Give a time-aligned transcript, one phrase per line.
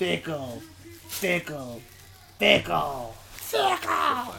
[0.00, 0.62] fickle,
[1.08, 1.82] fickle,
[2.38, 4.34] fickle, fickle.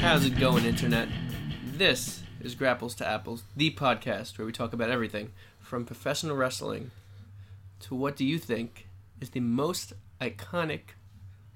[0.00, 1.08] How's it going, Internet?
[1.64, 6.90] This is Grapples to Apples, the podcast where we talk about everything from professional wrestling
[7.80, 8.86] to what do you think
[9.20, 10.80] is the most iconic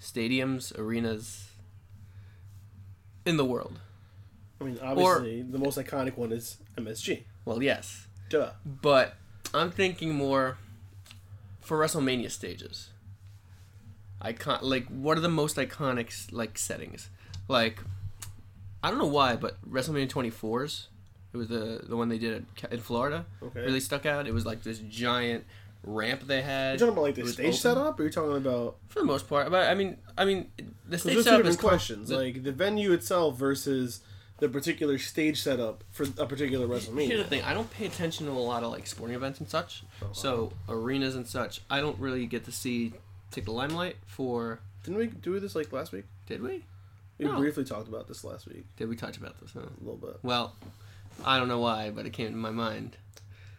[0.00, 1.50] stadiums, arenas
[3.24, 3.80] in the world?
[4.60, 7.22] I mean, obviously, the most iconic one is MSG.
[7.44, 8.50] Well, yes, Duh.
[8.64, 9.14] but
[9.54, 10.58] I'm thinking more
[11.60, 12.90] for WrestleMania stages.
[14.20, 17.08] Icon like what are the most iconic like settings?
[17.46, 17.78] Like
[18.82, 20.86] I don't know why, but WrestleMania 24s,
[21.32, 23.26] it was the the one they did at, in Florida.
[23.42, 23.60] Okay.
[23.60, 24.26] Really stuck out.
[24.26, 25.44] It was like this giant
[25.84, 26.72] ramp they had.
[26.80, 27.58] You're talking about like the stage open.
[27.58, 28.76] setup, or you're talking about?
[28.88, 30.50] For the most part, but I mean, I mean,
[30.88, 34.00] the stage setup is questions, the- like the venue itself versus
[34.38, 37.06] the particular stage setup for a particular WrestleMania.
[37.08, 39.48] Here's the thing: I don't pay attention to a lot of like sporting events and
[39.48, 39.82] such.
[40.02, 42.92] Oh, so arenas and such, I don't really get to see
[43.30, 44.60] take the limelight for.
[44.84, 46.04] Didn't we do this like last week?
[46.26, 46.64] Did we?
[47.18, 47.36] We No.
[47.36, 49.50] briefly talked about this last week, Did we touch about this?
[49.52, 49.60] Huh?
[49.60, 50.18] a little bit.
[50.22, 50.54] Well,
[51.24, 52.96] I don't know why, but it came to my mind.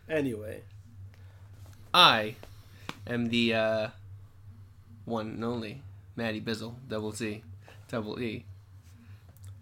[0.08, 0.62] Anyway,
[1.94, 2.36] I
[3.08, 3.88] am the uh,
[5.06, 5.82] one and only
[6.16, 7.44] Maddie Bizzle, double Z,
[7.88, 8.46] double E.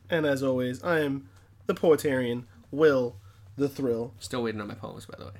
[0.09, 1.29] and as always, I am
[1.67, 3.15] the poetarian Will
[3.57, 4.13] the Thrill.
[4.19, 5.31] Still waiting on my poems, by the way.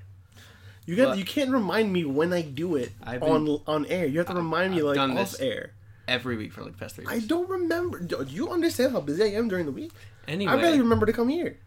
[0.86, 4.06] You got But- you can't remind me when I do it I've on on air.
[4.06, 5.40] You have to remind me I've like done off this.
[5.42, 5.72] air.
[6.08, 7.28] Every week for like the past three I weeks.
[7.28, 8.00] don't remember.
[8.00, 9.92] Do do you understand how busy I am during the week?
[10.28, 11.58] Anyway, I barely remember to come here.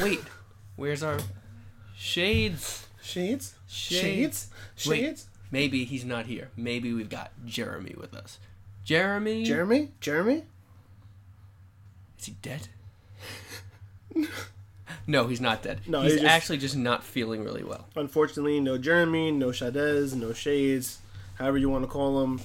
[0.00, 0.20] wait,
[0.74, 1.18] where's our
[1.96, 2.86] shades?
[3.00, 4.48] Shades, Shades.
[4.76, 5.24] shades, Wait.
[5.50, 6.50] Maybe he's not here.
[6.56, 8.38] Maybe we've got Jeremy with us.
[8.84, 9.44] Jeremy?
[9.44, 10.44] Jeremy, Jeremy.
[12.18, 12.68] Is he dead?
[15.06, 15.80] no, he's not dead.
[15.86, 17.86] No, he's he just- actually just not feeling really well.
[17.96, 20.98] Unfortunately, no Jeremy, no Shades, no Shades,
[21.34, 22.40] however you want to call him.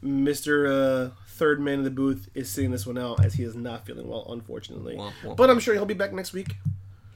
[0.00, 3.56] Mister uh, Third Man in the Booth is sitting this one out as he is
[3.56, 4.96] not feeling well, unfortunately.
[4.96, 5.36] Womp womp.
[5.36, 6.56] But I'm sure he'll be back next week.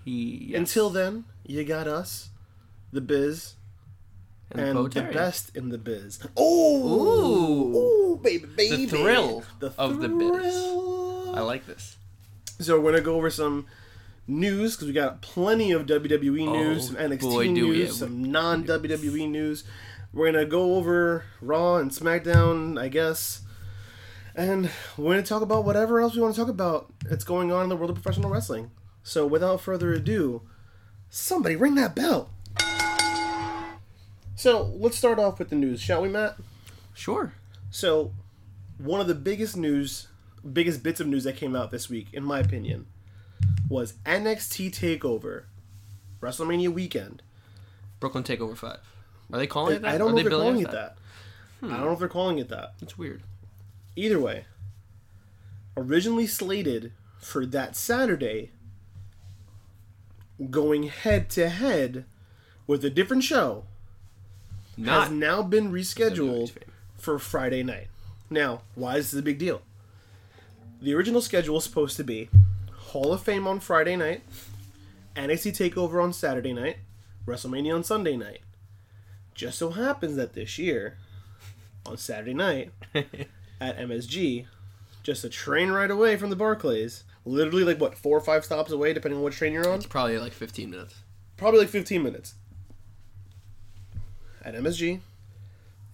[0.05, 0.59] He yes.
[0.59, 2.31] Until then, you got us,
[2.93, 3.55] the Biz,
[4.51, 6.19] and, and the, the best in the biz.
[6.37, 7.77] Oh, Ooh.
[7.77, 9.45] ooh, baby, baby, the thrill
[9.79, 10.29] of the biz.
[10.53, 11.35] thrill.
[11.37, 11.97] I like this.
[12.61, 13.67] So we're gonna go over some
[14.27, 17.79] news because we got plenty of WWE Oh, news, some NXT boy, do we.
[17.79, 19.65] news, some non WWE news.
[20.13, 23.41] We're gonna go over Raw and SmackDown, I guess,
[24.37, 27.63] and we're gonna talk about whatever else we want to talk about that's going on
[27.65, 28.71] in the world of professional wrestling.
[29.03, 30.43] So without further ado,
[31.09, 32.31] somebody ring that bell.
[34.43, 36.35] So let's start off with the news, shall we, Matt?
[36.95, 37.35] Sure.
[37.71, 38.11] So,
[38.77, 40.09] one of the biggest news,
[40.53, 42.87] biggest bits of news that came out this week, in my opinion,
[43.69, 45.45] was NXT Takeover,
[46.21, 47.23] WrestleMania weekend.
[48.01, 48.81] Brooklyn Takeover Five.
[49.33, 49.95] Are they calling it that?
[49.95, 50.97] I don't Are know they if they're calling it that.
[51.63, 51.71] I hmm.
[51.71, 52.75] don't know if they're calling it that.
[52.83, 53.23] It's weird.
[53.95, 54.47] Either way,
[55.77, 58.51] originally slated for that Saturday,
[60.51, 62.07] going head to head
[62.67, 63.67] with a different show,
[64.77, 66.53] Not has now been rescheduled
[66.97, 67.89] for Friday night.
[68.31, 69.63] Now, why is this a big deal?
[70.81, 72.31] The original schedule was supposed to be
[72.73, 74.23] Hall of Fame on Friday night,
[75.15, 76.79] NXT Takeover on Saturday night,
[77.27, 78.41] WrestleMania on Sunday night.
[79.35, 80.97] Just so happens that this year,
[81.87, 84.47] on Saturday night at MSG,
[85.03, 88.73] just a train ride away from the Barclays, literally like what four or five stops
[88.73, 90.97] away, depending on what train you're on It's probably like 15 minutes.
[91.37, 92.35] probably like 15 minutes.
[94.45, 95.01] At MSG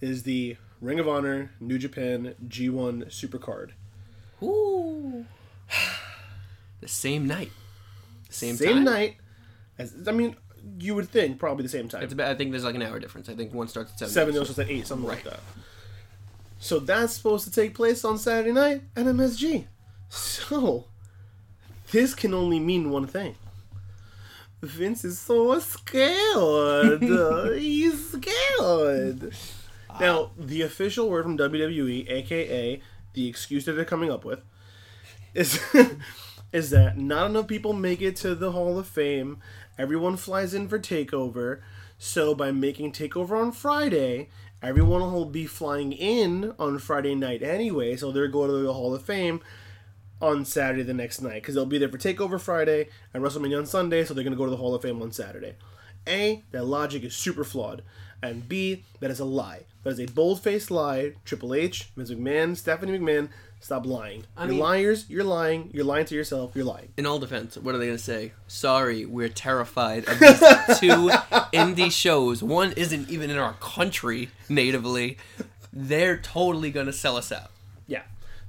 [0.01, 3.71] is the Ring of Honor New Japan G1 Supercard.
[4.41, 5.25] Ooh.
[6.81, 7.51] the same night.
[8.29, 8.57] Same, time.
[8.57, 8.83] Same time.
[8.83, 9.17] night
[9.79, 10.35] as I mean,
[10.79, 12.03] you would think probably the same time.
[12.03, 13.29] It's about, I think there's like an hour difference.
[13.29, 14.13] I think one starts at seven.
[14.13, 15.39] Seven, the was at eight, something like that.
[16.59, 19.65] So that's supposed to take place on Saturday night at MSG.
[20.09, 20.85] So
[21.91, 23.35] this can only mean one thing.
[24.61, 27.01] Vince is so scared.
[27.59, 29.33] He's scared.
[29.99, 32.81] Now, the official word from WWE, aka
[33.13, 34.41] the excuse that they're coming up with,
[35.33, 35.59] is
[36.53, 39.39] is that not enough people make it to the Hall of Fame.
[39.77, 41.61] Everyone flies in for Takeover.
[41.97, 44.29] So by making Takeover on Friday,
[44.61, 47.95] everyone will be flying in on Friday night anyway.
[47.95, 49.41] So they're going to the Hall of Fame
[50.21, 53.65] on Saturday the next night because they'll be there for Takeover Friday and WrestleMania on
[53.65, 54.03] Sunday.
[54.03, 55.55] So they're going to go to the Hall of Fame on Saturday.
[56.07, 57.83] A, that logic is super flawed.
[58.21, 59.61] And B, that is a lie.
[59.83, 61.13] That is a bold faced lie.
[61.23, 62.11] Triple H, Ms.
[62.11, 63.29] McMahon, Stephanie McMahon,
[63.61, 64.25] stop lying.
[64.37, 66.89] you're mean- liars, you're lying, you're lying to yourself, you're lying.
[66.97, 68.33] In all defense, what are they going to say?
[68.47, 70.39] Sorry, we're terrified of these
[70.79, 71.09] two
[71.53, 72.43] indie shows.
[72.43, 75.17] One isn't even in our country natively.
[75.71, 77.51] They're totally going to sell us out.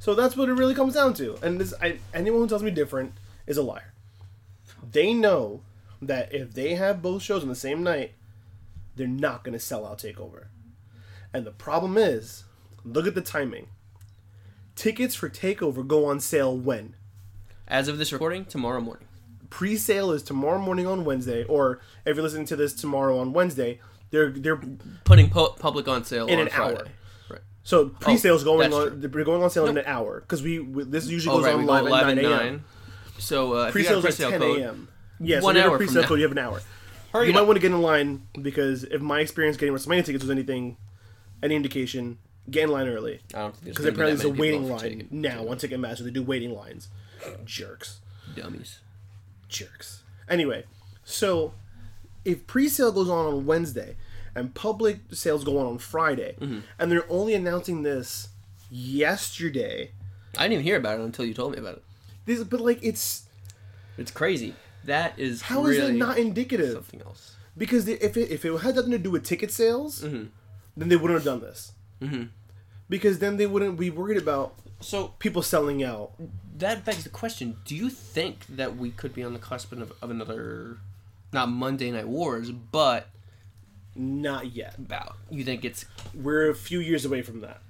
[0.01, 1.37] So that's what it really comes down to.
[1.43, 3.13] And this, I, anyone who tells me different
[3.47, 3.93] is a liar.
[4.91, 5.61] They know
[6.01, 8.13] that if they have both shows on the same night,
[8.97, 10.47] they're not going to sell out Takeover.
[11.33, 12.45] And the problem is,
[12.85, 13.69] look at the timing.
[14.75, 16.95] Tickets for Takeover go on sale when?
[17.69, 19.07] As of this recording, tomorrow morning.
[19.51, 23.81] Pre-sale is tomorrow morning on Wednesday, or if you're listening to this tomorrow on Wednesday,
[24.11, 24.61] they're they're
[25.05, 26.77] Putting pu- public on sale In on an Friday.
[26.79, 26.87] hour.
[27.63, 29.01] So pre-sales going that's on.
[29.01, 31.55] They're going on sale in an hour because we, we this usually Oh, goes right.
[31.55, 32.65] on go live, live at at 9 a.m.
[33.19, 34.89] So uh, if you got a Pre-sales at pre-sale 10 code, a.m.
[35.21, 36.63] Yeah, One you hour pre-sale code, you have an hour.
[37.13, 40.25] hurry you might want to get in line because if my experience getting WrestleMania tickets
[40.25, 40.79] was anything,
[41.43, 42.17] any indication,
[42.51, 45.47] get in line early I don't think because apparently there's a waiting line ticket- now
[45.49, 46.05] on Ticketmaster.
[46.05, 46.89] They do waiting lines.
[47.45, 48.01] Jerks,
[48.35, 48.81] Dummies.
[49.51, 50.03] jerks.
[50.29, 50.65] Anyway,
[51.05, 51.53] so
[52.25, 53.97] if pre-sale goes on on Wednesday
[54.35, 56.61] and public sales go on on Friday, Mm-hmm.
[56.79, 58.29] and they're only announcing this
[58.71, 59.91] yesterday,
[60.39, 61.83] I didn't even hear about it until you told me about it.
[62.27, 63.25] this but like it's
[63.99, 64.55] It's crazy.
[64.85, 66.73] That is how is really that not indicative?
[66.75, 67.35] something else.
[67.57, 70.25] Because they, if it if it had nothing to do with ticket sales, Mm-hmm.
[70.77, 71.73] then they wouldn't have done this.
[72.89, 76.13] Because then they wouldn't be worried about So people selling out.
[76.59, 79.93] that begs the question: Do you think that we could be on the cusp of,
[80.03, 80.79] of another,
[81.33, 83.09] not Monday Night Wars, but
[84.01, 84.89] Not yet.
[84.89, 85.17] bout?
[85.31, 87.61] You think it's We're a few years away from that.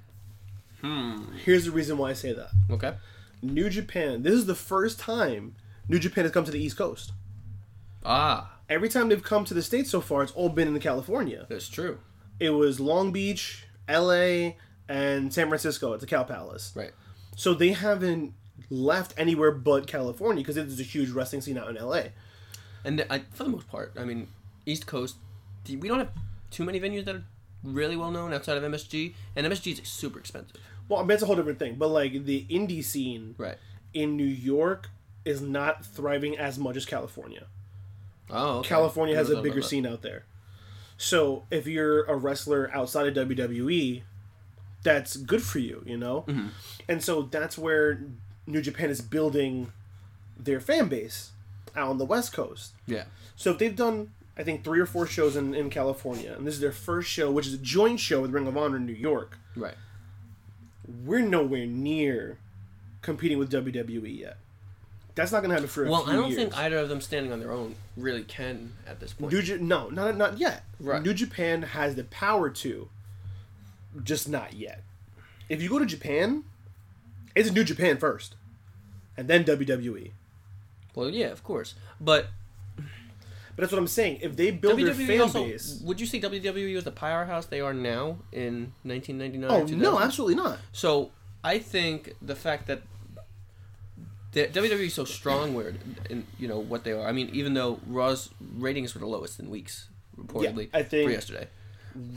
[0.81, 1.25] hmm?
[1.45, 2.51] Here's the reason why I say that.
[2.71, 2.95] Okay.
[3.43, 4.23] New Japan.
[4.23, 5.55] This is the first time
[5.89, 7.13] New Japan has come to the East Coast.
[8.05, 11.47] Ah, Every time they've come to the states so far, it's all been in California.
[11.49, 11.99] that's true.
[12.39, 14.57] It was Long Beach, L.A.,
[14.89, 16.73] and San Francisco at the Cow Palace.
[16.77, 16.93] Right.
[17.37, 18.33] So they haven't
[18.71, 22.13] left anywhere but California because there's a huge wrestling scene out in L.A.
[22.85, 24.29] And I, for the most part, I mean,
[24.67, 25.17] East Coast,
[25.69, 26.11] we don't have
[26.51, 27.25] too many venues that are
[27.63, 30.57] really well known outside of MSG, and MSG is super expensive.
[30.89, 31.77] Well, I mean, that's a whole different thing.
[31.77, 33.59] But like the indie scene Right.
[33.95, 34.91] in New York
[35.25, 37.47] is not thriving as much as California.
[38.31, 38.69] Oh, okay.
[38.69, 40.25] California has a bigger scene out there.
[40.97, 44.03] So if you're a wrestler outside of WWE,
[44.83, 46.25] that's good for you, you know?
[46.27, 46.49] Mm-hmm.
[46.89, 48.03] And so that's where
[48.47, 49.73] New Japan is building
[50.39, 51.31] their fan base
[51.77, 52.73] out on the West Coast.
[52.87, 53.05] Yeah.
[53.37, 56.55] So if they've done, I think, three or four shows in, in California, and this
[56.55, 58.95] is their first show, which is a joint show with Ring of Honor in New
[58.95, 59.75] York, Right.
[61.05, 62.39] we're nowhere near
[63.03, 64.39] competing with WWE yet.
[65.15, 66.37] That's not going to happen for a Well, few I don't years.
[66.41, 69.33] think either of them standing on their own really can at this point.
[69.33, 70.65] New Ja- no, not not yet.
[70.79, 71.03] Right.
[71.03, 72.89] New Japan has the power to,
[74.03, 74.83] just not yet.
[75.51, 76.45] If you go to Japan,
[77.35, 78.37] it's New Japan first,
[79.17, 80.13] and then WWE.
[80.95, 81.75] Well, yeah, of course.
[82.01, 82.29] But
[83.61, 84.21] But that's what I'm saying.
[84.23, 87.61] If they build their fan also, base, would you see WWE as the powerhouse they
[87.61, 89.51] are now in 1999?
[89.51, 89.79] oh 2000?
[89.79, 90.57] no, absolutely not.
[90.73, 91.11] So
[91.45, 92.81] I think the fact that
[94.33, 95.75] the WWE is so strong, where
[96.09, 97.07] in you know what they are.
[97.07, 101.13] I mean, even though Raw's ratings were the lowest in weeks, reportedly I think- for
[101.13, 101.49] yesterday.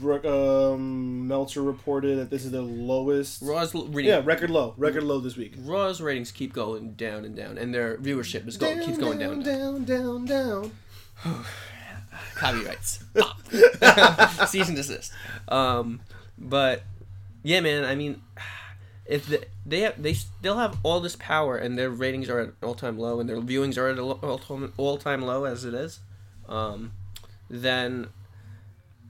[0.02, 3.42] R- um, Meltzer reported that this is the lowest.
[3.42, 5.54] Raw's l- rating, Yeah, record low, record low this week.
[5.58, 9.40] Raw's ratings keep going down and down, and their viewership is going keeps going down.
[9.40, 10.72] down, down, down.
[12.34, 13.04] Copyrights.
[13.16, 13.40] Stop.
[14.48, 15.12] Cease and desist.
[15.48, 16.00] Um,
[16.38, 16.82] but
[17.42, 17.84] yeah, man.
[17.84, 18.22] I mean,
[19.06, 22.48] if the, they have, they still have all this power and their ratings are at
[22.48, 25.44] an all time low and their viewings are at an all time all time low
[25.44, 26.00] as it is,
[26.48, 26.92] um,
[27.48, 28.08] then.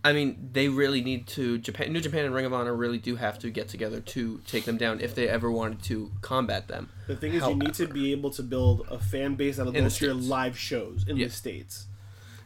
[0.06, 3.16] I mean, they really need to Japan, New Japan, and Ring of Honor really do
[3.16, 6.90] have to get together to take them down if they ever wanted to combat them.
[7.06, 9.74] The thing is, you need to be able to build a fan base out of
[9.74, 11.28] In the those your live shows in Yeah.
[11.28, 11.86] the states.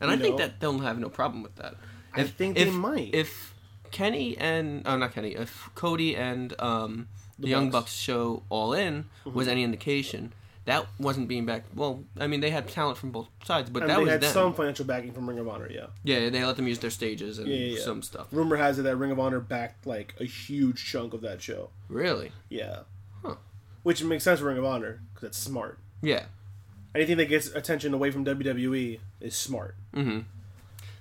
[0.00, 1.74] And You I think that they'll have no problem with that.
[2.14, 3.14] I think they might.
[3.14, 3.54] If
[3.90, 7.92] Kenny and oh not Kenny, if Cody and um, the, Young Bucks.
[7.92, 10.32] Show All In was any indication,
[10.64, 11.74] that wasn't being backed.
[11.74, 14.20] Well, I mean they had talent from both sides, but And that they was had
[14.20, 14.32] them.
[14.32, 15.86] some financial backing from Ring of Honor, yeah.
[16.04, 17.84] Yeah, they let them use their stages and Yeah, yeah, yeah.
[17.84, 18.26] some stuff.
[18.32, 21.70] Rumor has it that Ring of Honor backed like a huge chunk of that show.
[21.88, 22.32] Really?
[22.48, 22.80] Yeah.
[23.22, 23.36] Huh.
[23.82, 25.78] Which makes sense for Ring of Honor because it's smart.
[26.02, 26.24] Yeah.
[26.98, 29.76] Anything that gets attention away from WWE is smart.
[29.94, 30.20] Mm-hmm.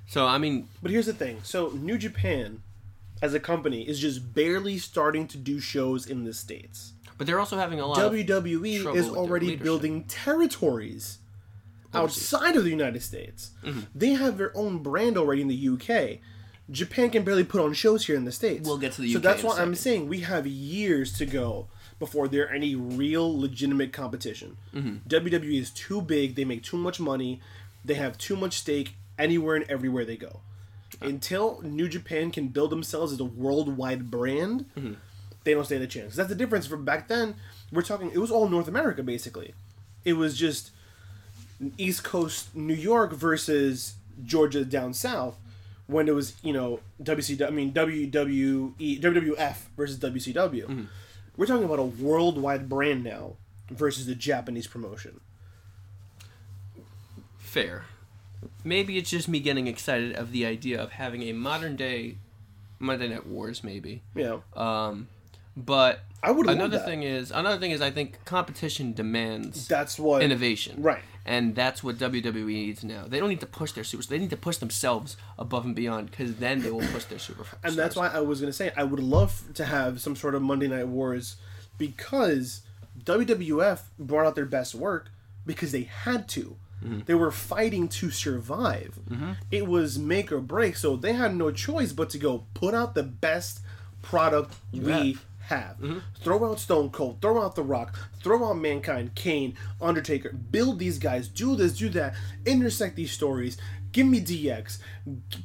[0.08, 2.62] So I mean, But here's the thing: so New Japan,
[3.20, 6.94] as a company, is just barely starting to do shows in the states.
[7.18, 7.98] but they're also having a lot.
[7.98, 11.18] WWE is already building territories
[11.96, 12.32] Overseas.
[12.34, 13.51] outside of the United States.
[13.66, 13.80] Mm-hmm.
[13.96, 16.20] They have their own brand already in the UK.
[16.70, 18.68] Japan can barely put on shows here in the states.
[18.68, 19.13] We'll get to the UK.
[19.13, 23.92] So that's why I'm saying we have years to go before there any real legitimate
[23.94, 24.58] competition.
[24.74, 25.08] Mm-hmm.
[25.08, 26.36] WWE is too big.
[26.36, 27.42] They make too much money.
[27.84, 30.42] They have too much stake anywhere and everywhere they go.
[31.01, 34.94] Until New Japan can build themselves as a worldwide brand, Mm-hmm.
[35.44, 36.16] they don't stand a chance.
[36.16, 37.36] That's the difference from back then.
[37.72, 38.12] We're talking.
[38.12, 39.54] It was all North America basically.
[40.06, 40.72] It was just
[41.77, 45.38] East Coast New York versus Georgia down south
[45.88, 50.88] when it was you know WCW I mean WWE WWF versus WCW.
[51.38, 53.34] We're talking about a worldwide brand now
[53.70, 55.20] versus the Japanese promotion.
[57.38, 57.86] Fair.
[58.63, 62.17] Maybe it's just me getting excited of the idea of having a modern day
[62.79, 64.01] Monday Night Wars, maybe.
[64.15, 65.08] Yeah, Um,
[65.58, 70.00] but I would love another thing is another thing is I think competition demands that's
[70.00, 71.02] what innovation, Right.
[71.26, 73.04] And that's what WWE needs now.
[73.06, 76.10] They don't need to push their supers; they need to push themselves above and beyond
[76.10, 77.44] because then they will push their super.
[77.66, 80.42] And that's why I was gonna say I would love to have some sort of
[80.42, 81.36] Monday Night Wars
[81.78, 82.62] because
[83.04, 85.10] WWF brought out their best work
[85.46, 86.56] because they had to.
[86.84, 87.00] Mm-hmm.
[87.06, 89.00] They were fighting to survive.
[89.10, 89.32] Mm-hmm.
[89.52, 92.96] It was make or break, so they had no choice but to go put out
[92.96, 93.62] the best
[94.02, 95.77] product we have.
[95.77, 96.00] Mm-hmm.
[96.22, 100.32] Throw out Stone Cold, throw out The Rock, throw out Mankind, Kane, Undertaker.
[100.32, 103.58] Build these guys, do this, do that, intersect these stories.
[103.92, 104.80] Give me DX.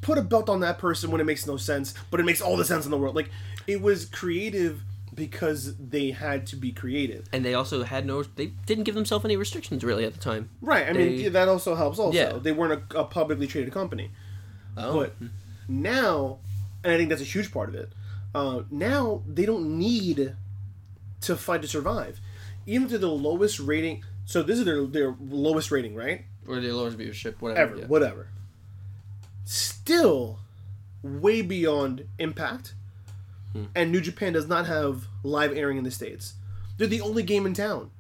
[0.02, 2.56] Put a belt on that person when it makes no sense, but it makes all
[2.56, 3.16] the sense in the world.
[3.16, 3.30] Like
[3.66, 4.82] it was creative
[5.14, 7.26] because they had to be creative.
[7.32, 8.22] and they also had no.
[8.22, 10.48] They didn't give themselves any restrictions really at the time.
[10.60, 10.88] Right.
[10.88, 11.98] I mean, They- yeah, that also helps.
[11.98, 12.32] Also, Yeah.
[12.38, 14.10] they weren't a, a publicly traded company.
[14.76, 15.26] Oh, But hmm.
[15.68, 16.38] now,
[16.82, 17.90] and I think that's a huge part of it.
[18.34, 20.36] Uh, now they don't need
[21.20, 22.20] to fight to survive,
[22.66, 24.04] even to the lowest rating.
[24.24, 26.24] So this is their their lowest rating, right?
[26.46, 27.60] or the lowest viewership, whatever.
[27.60, 27.86] Ever, yeah.
[27.86, 28.28] whatever.
[29.44, 30.38] Still,
[31.02, 32.74] way beyond Impact,
[33.74, 36.34] and New Japan does not have live airing in the states.
[36.78, 37.90] They're the only game in town.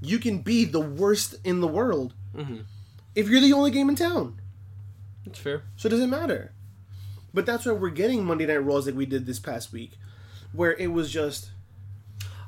[0.00, 2.14] You can be the worst in the world
[3.14, 4.40] if you're the only game in town.
[5.26, 5.62] That's fair.
[5.76, 6.52] So it doesn't matter.
[7.34, 9.92] But that's why we're getting Monday Night Raws like we did this past week,
[10.52, 11.50] where it was just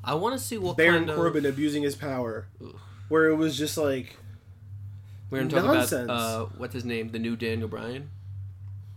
[0.05, 1.17] I want to see what Baron kind of.
[1.17, 2.47] Corbin abusing his power,
[3.09, 4.17] where it was just like
[5.29, 6.05] We're gonna talk Nonsense.
[6.05, 8.11] about uh, what's his name, the new Daniel Bryan.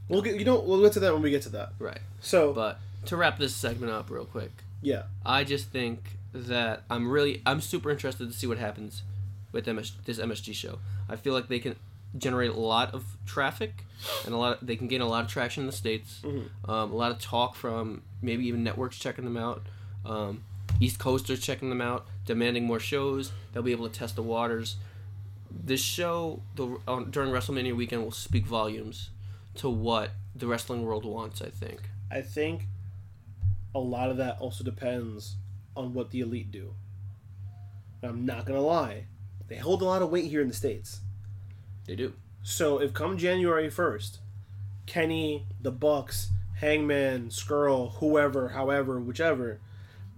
[0.07, 1.73] we'll get you know we'll get to that when we get to that.
[1.79, 1.99] Right.
[2.21, 4.51] So But to wrap this segment up real quick,
[4.83, 9.01] yeah, I just think that I'm really I'm super interested to see what happens
[9.51, 10.77] with MS, this MSG show.
[11.09, 11.75] I feel like they can
[12.17, 13.85] generate a lot of traffic
[14.25, 16.21] and a lot they can gain a lot of traction in the states.
[16.65, 19.63] Um, a lot of talk from maybe even networks checking them out.
[20.05, 20.43] Um,
[20.79, 23.31] East Coasters checking them out, demanding more shows.
[23.51, 24.77] They'll be able to test the waters.
[25.51, 29.09] This show the, on, during WrestleMania weekend will speak volumes
[29.55, 31.41] to what the wrestling world wants.
[31.41, 31.81] I think.
[32.11, 32.67] I think
[33.75, 35.35] a lot of that also depends
[35.75, 36.73] on what the elite do.
[38.01, 39.05] I'm not gonna lie,
[39.47, 41.01] they hold a lot of weight here in the states.
[41.89, 42.13] They do.
[42.43, 44.19] So if come January first,
[44.85, 49.59] Kenny, the Bucks, Hangman, Scurll, whoever, however, whichever,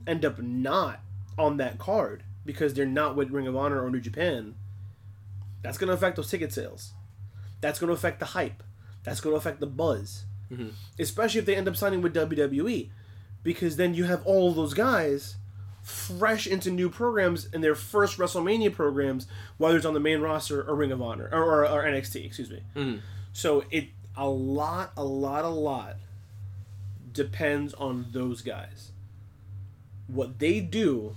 [0.06, 1.00] end up not
[1.38, 4.56] on that card because they're not with Ring of Honor or New Japan,
[5.64, 6.92] that's gonna affect those ticket sales.
[7.62, 8.64] That's gonna affect the hype.
[9.04, 10.26] That's gonna affect the buzz.
[10.52, 10.72] Mm-hmm.
[11.00, 12.90] Especially if they end up signing with WWE.
[13.44, 15.38] Because then you have all those guys
[15.82, 20.62] fresh into new programs in their first WrestleMania programs, whether it's on the main roster
[20.62, 22.62] or Ring of Honor or, or, or NXT, excuse me.
[22.76, 23.02] Mm.
[23.34, 25.96] So it a lot, a lot, a lot
[27.14, 28.92] depends on those guys.
[30.08, 31.16] What they do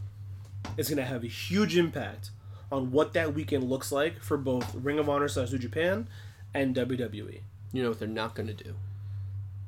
[0.76, 2.30] is going to have a huge impact
[2.70, 6.08] on what that weekend looks like for both Ring of Honor slash New Japan
[6.52, 6.74] and.
[6.74, 7.40] WWE.
[7.72, 8.74] You know what they're not going to do?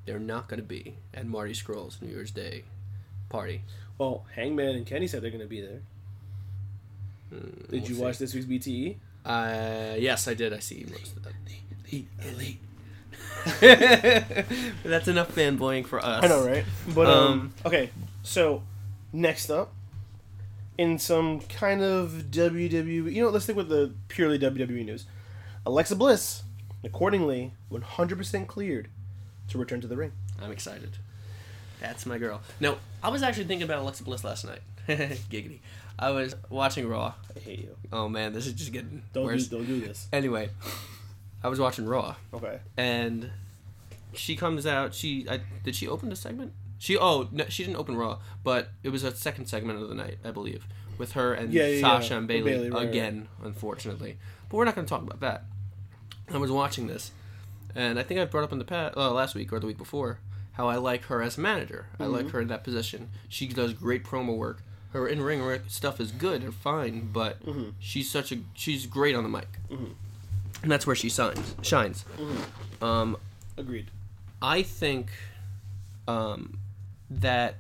[0.04, 2.62] They're not going to be at Marty Scurll's New Year's Day
[3.28, 3.62] party.
[3.98, 5.80] Well, Hangman and Kenny said they're going to be there.
[7.30, 8.02] Did we'll you see.
[8.02, 8.46] watch this week's?
[8.46, 8.96] BTE?
[9.24, 10.52] Uh, yes, I did.
[10.52, 11.32] I see most of that.
[11.90, 12.60] Elite, elite.
[14.84, 16.24] That's enough fanboying for us.
[16.24, 16.64] I know, right?
[16.94, 17.90] But um, Um, okay.
[18.22, 18.62] So
[19.12, 19.72] next up,
[20.78, 25.06] in some kind of WWE, you know, let's stick with the purely WWE news.
[25.64, 26.42] Alexa Bliss,
[26.84, 28.88] accordingly, 100% cleared
[29.48, 30.12] to return to the ring.
[30.40, 30.98] I'm excited.
[31.80, 32.40] That's my girl.
[32.60, 34.60] No, I was actually thinking about Alexa Bliss last night.
[34.88, 35.60] Giggity.
[35.98, 37.14] I was watching Raw.
[37.34, 37.76] I hate you.
[37.92, 39.46] Oh man, this is just getting Don't worse.
[39.48, 40.08] do, don't do this.
[40.12, 40.50] Anyway,
[41.42, 42.16] I was watching Raw.
[42.34, 42.58] Okay.
[42.76, 43.30] and
[44.14, 44.94] she comes out.
[44.94, 46.52] She I, did she open the segment?
[46.78, 49.94] She oh no, she didn't open Raw, but it was a second segment of the
[49.94, 50.66] night, I believe,
[50.98, 52.18] with her and Yeah, yeah, Sasha yeah.
[52.18, 54.18] and With Bayley, right, again, unfortunately.
[54.48, 55.44] But we're not going to talk about that.
[56.32, 57.12] I was watching this,
[57.74, 59.78] And I think I brought up in the past, uh, last week or the week
[59.78, 60.18] before,
[60.56, 61.86] how I like her as a manager.
[62.00, 63.10] I like her in that position.
[63.28, 64.62] She does great promo work.
[64.92, 67.38] Her in ring stuff is good and fine, but
[67.78, 71.54] she's such a she's great on the mic, and that's where she shines.
[71.62, 72.04] Shines.
[72.80, 73.16] Um,
[73.58, 73.90] Agreed.
[74.40, 75.10] I think
[76.08, 76.58] um,
[77.10, 77.56] that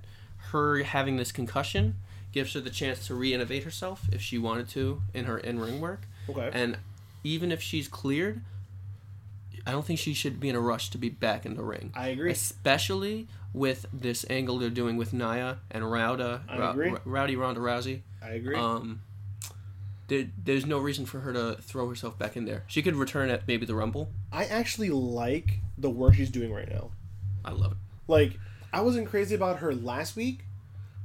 [0.52, 1.96] her having this concussion
[2.32, 6.02] gives her the chance to re-innovate herself if she wanted to in her in-ring work.
[6.28, 6.50] Okay.
[6.52, 6.78] And
[7.24, 8.42] even if she's cleared,
[9.66, 11.92] I don't think she should be in a rush to be back in the ring.
[11.94, 12.30] I agree.
[12.30, 16.94] Especially with this angle they're doing with Naya and Rowda, I Rou- agree.
[17.04, 18.02] Rowdy Ronda Rousey.
[18.22, 18.56] I agree.
[18.56, 19.00] Um,
[20.08, 22.62] there, there's no reason for her to throw herself back in there.
[22.68, 24.10] She could return at maybe the Rumble.
[24.32, 26.90] I actually like the work she's doing right now.
[27.44, 27.78] I love it.
[28.06, 28.38] Like,
[28.72, 30.44] I wasn't crazy about her last week,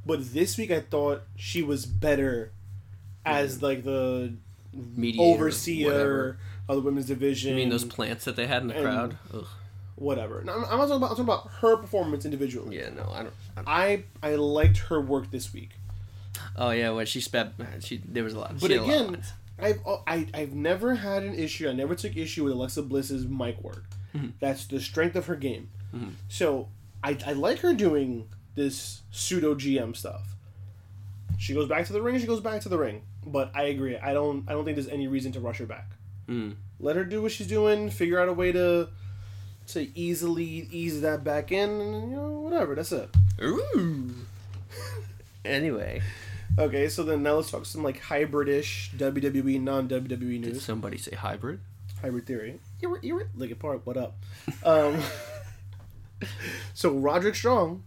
[0.06, 2.52] but this week I thought she was better
[3.26, 4.34] as like the
[4.74, 6.40] Mediator, overseer whatever.
[6.78, 7.54] Of the women's division.
[7.54, 9.18] I mean, those plants that they had in the crowd.
[9.34, 9.46] Ugh.
[9.96, 10.44] whatever.
[10.44, 11.12] No, I'm, I'm not talking about.
[11.12, 12.78] I'm talking about her performance individually.
[12.78, 13.34] Yeah, no, I don't.
[13.56, 15.72] I don't I I liked her work this week.
[16.56, 18.60] oh yeah, when she spat, she there was a lot.
[18.60, 19.24] But she had a lot again.
[19.60, 21.70] I've oh, I, I've never had an issue.
[21.70, 23.84] I never took issue with Alexa Bliss's mic work.
[24.16, 24.30] Mm-hmm.
[24.40, 25.70] That's the strength of her game.
[26.30, 26.70] So
[27.04, 30.36] I, I like her doing this pseudo GM stuff.
[31.38, 32.20] She goes back to the ring.
[32.20, 33.02] She goes back to the ring.
[33.26, 33.98] But I agree.
[33.98, 35.92] I don't I don't think there's any reason to rush her back.
[36.32, 36.56] Mm.
[36.80, 37.90] Let her do what she's doing.
[37.90, 38.88] Figure out a way to
[39.68, 41.70] to easily ease that back in.
[41.70, 42.76] And, you know whatever.
[42.76, 43.10] That's it.
[43.42, 44.14] Ooh.
[45.46, 46.02] anyway,
[46.60, 50.54] Okay, so then now let's talk some like hybridish WWE, non WWE news.
[50.54, 51.62] did somebody say hybrid?
[52.02, 52.60] Hybrid theory.
[52.82, 53.82] You're you're Linkin Park.
[53.86, 54.18] What up?
[54.64, 55.02] Um,
[56.74, 57.84] so Roderick Strong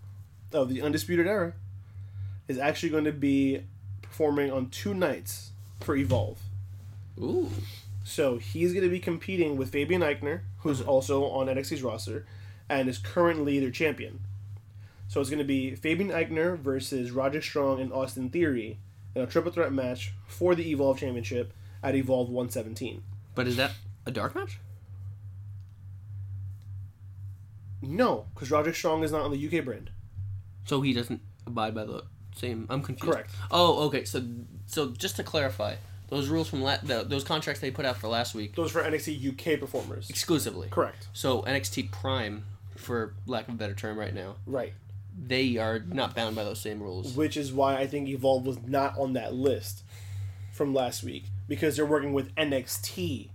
[0.53, 1.53] of the Undisputed Era
[2.49, 3.63] is actually going to be
[4.03, 6.39] performing on two nights for Evolve.
[7.21, 7.51] Ooh.
[8.05, 10.91] So he's going to be competing with Fabian Aichner, who's uh-huh.
[10.91, 12.27] also on NXT's roster,
[12.69, 14.21] and is currently their champion.
[15.09, 18.79] So it's going to be Fabian Aichner versus Roger Strong and Austin Theory
[19.15, 23.03] in a triple threat match for the Evolve Championship at Evolve 117.
[23.35, 23.73] But is that
[24.07, 24.59] a dark match?
[27.81, 29.91] No, because Roger Strong is not on the UK brand.
[30.65, 32.67] So he doesn't abide by the same.
[32.71, 33.13] I'm confused.
[33.13, 33.31] Correct.
[33.51, 34.05] Oh, okay.
[34.05, 34.23] So,
[34.67, 35.77] so just to clarify,
[36.15, 38.83] those rules from la- the, those contracts they put out for last week Those for
[38.83, 40.09] NXT UK performers.
[40.11, 40.69] exclusively.
[40.71, 41.09] Correct.
[41.13, 42.45] So NXT Prime,
[42.77, 44.73] for lack of a better term, right now, Right.
[45.21, 47.15] they are not bound by those same rules.
[47.17, 49.83] Which is why I think Evolve was not on that list
[50.53, 53.31] from last week because they're working with NXT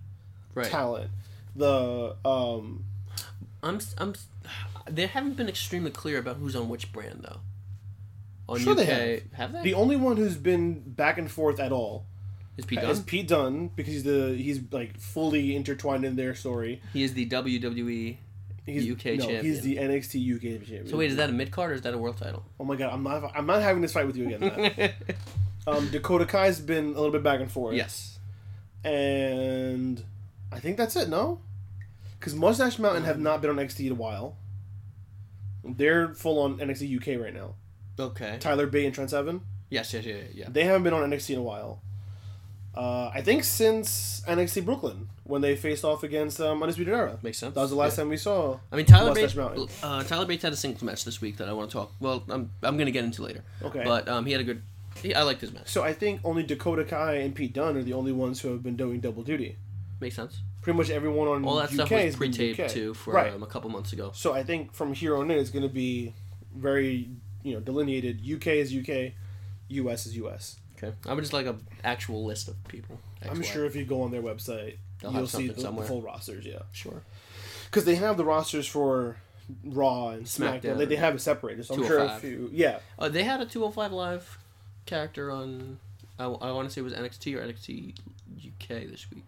[0.54, 0.66] Right.
[0.66, 1.10] talent.
[1.54, 2.84] The um
[3.62, 3.78] I'm.
[3.98, 4.14] I'm
[4.88, 7.40] They haven't been extremely clear about who's on which brand though.
[8.48, 9.52] On Sure UK, they have.
[9.52, 9.62] they?
[9.62, 12.06] the only one who's been back and forth at all
[12.60, 16.80] is Pete is Pete Dunne because he's the he's like fully intertwined in their story.
[16.92, 18.16] He is the WWE.
[18.66, 19.44] He's UK no, champion.
[19.44, 20.88] He's the NXT UK champion.
[20.88, 22.44] So wait, is that a mid card or is that a world title?
[22.58, 24.92] Oh my god, I'm not I'm not having this fight with you again.
[25.66, 27.76] Um, Dakota Kai's been a little bit back and forth.
[27.76, 28.18] yes.
[28.82, 30.02] and
[30.50, 31.10] I think that's it.
[31.10, 31.42] No,
[32.18, 34.36] because Mustache Mountain have not been on NXT in a while.
[35.62, 37.56] They're full on NXT UK right now.
[37.98, 38.38] Okay.
[38.40, 39.42] Tyler Bate and Trent Seven.
[39.68, 39.92] Yes.
[39.92, 40.06] Yes.
[40.06, 40.16] Yeah.
[40.32, 40.46] Yeah.
[40.48, 41.82] They haven't been on NXT in a while.
[42.74, 47.18] Uh, I think since NXT Brooklyn when they faced off against um, Undisputed Era.
[47.22, 47.54] Makes sense.
[47.54, 48.04] That was the last Yeah.
[48.04, 48.58] time we saw.
[48.70, 49.36] I mean, Tyler Bates.
[49.36, 51.92] Uh, Tyler Bates had a singles match this week that I want to talk.
[52.00, 53.42] Well, I'm I'm gonna get into later.
[53.62, 53.82] Okay.
[53.84, 54.62] But um, he had a good.
[55.02, 55.68] He, I liked his match.
[55.68, 58.62] So I think only Dakota Kai and Pete Dunne are the only ones who have
[58.62, 59.56] been doing double duty.
[60.00, 60.40] Makes sense.
[60.62, 63.32] Pretty much everyone on All that UK stuff was pre-taped too for right.
[63.32, 64.10] um, a couple months ago.
[64.14, 66.14] So I think from here on in, it's going to be
[66.54, 67.08] very,
[67.42, 68.20] you know, delineated.
[68.20, 69.12] UK is UK,
[69.68, 70.56] US is US.
[70.82, 70.94] Okay.
[71.06, 72.98] I would just like a actual list of people.
[73.28, 73.44] I'm XY.
[73.44, 75.86] sure if you go on their website, They'll you'll see something the, the somewhere.
[75.86, 76.46] full rosters.
[76.46, 77.02] Yeah, Sure.
[77.66, 79.16] because they have the rosters for
[79.64, 80.60] Raw and SmackDown.
[80.62, 80.78] SmackDown.
[80.78, 81.66] They, they have it separated.
[81.66, 82.24] So I'm sure if 205.
[82.24, 84.38] you, yeah, Uh, they had a 205 live
[84.86, 85.78] character on.
[86.18, 87.94] I, I want to say it was NXT or NXT
[88.46, 89.24] UK this week,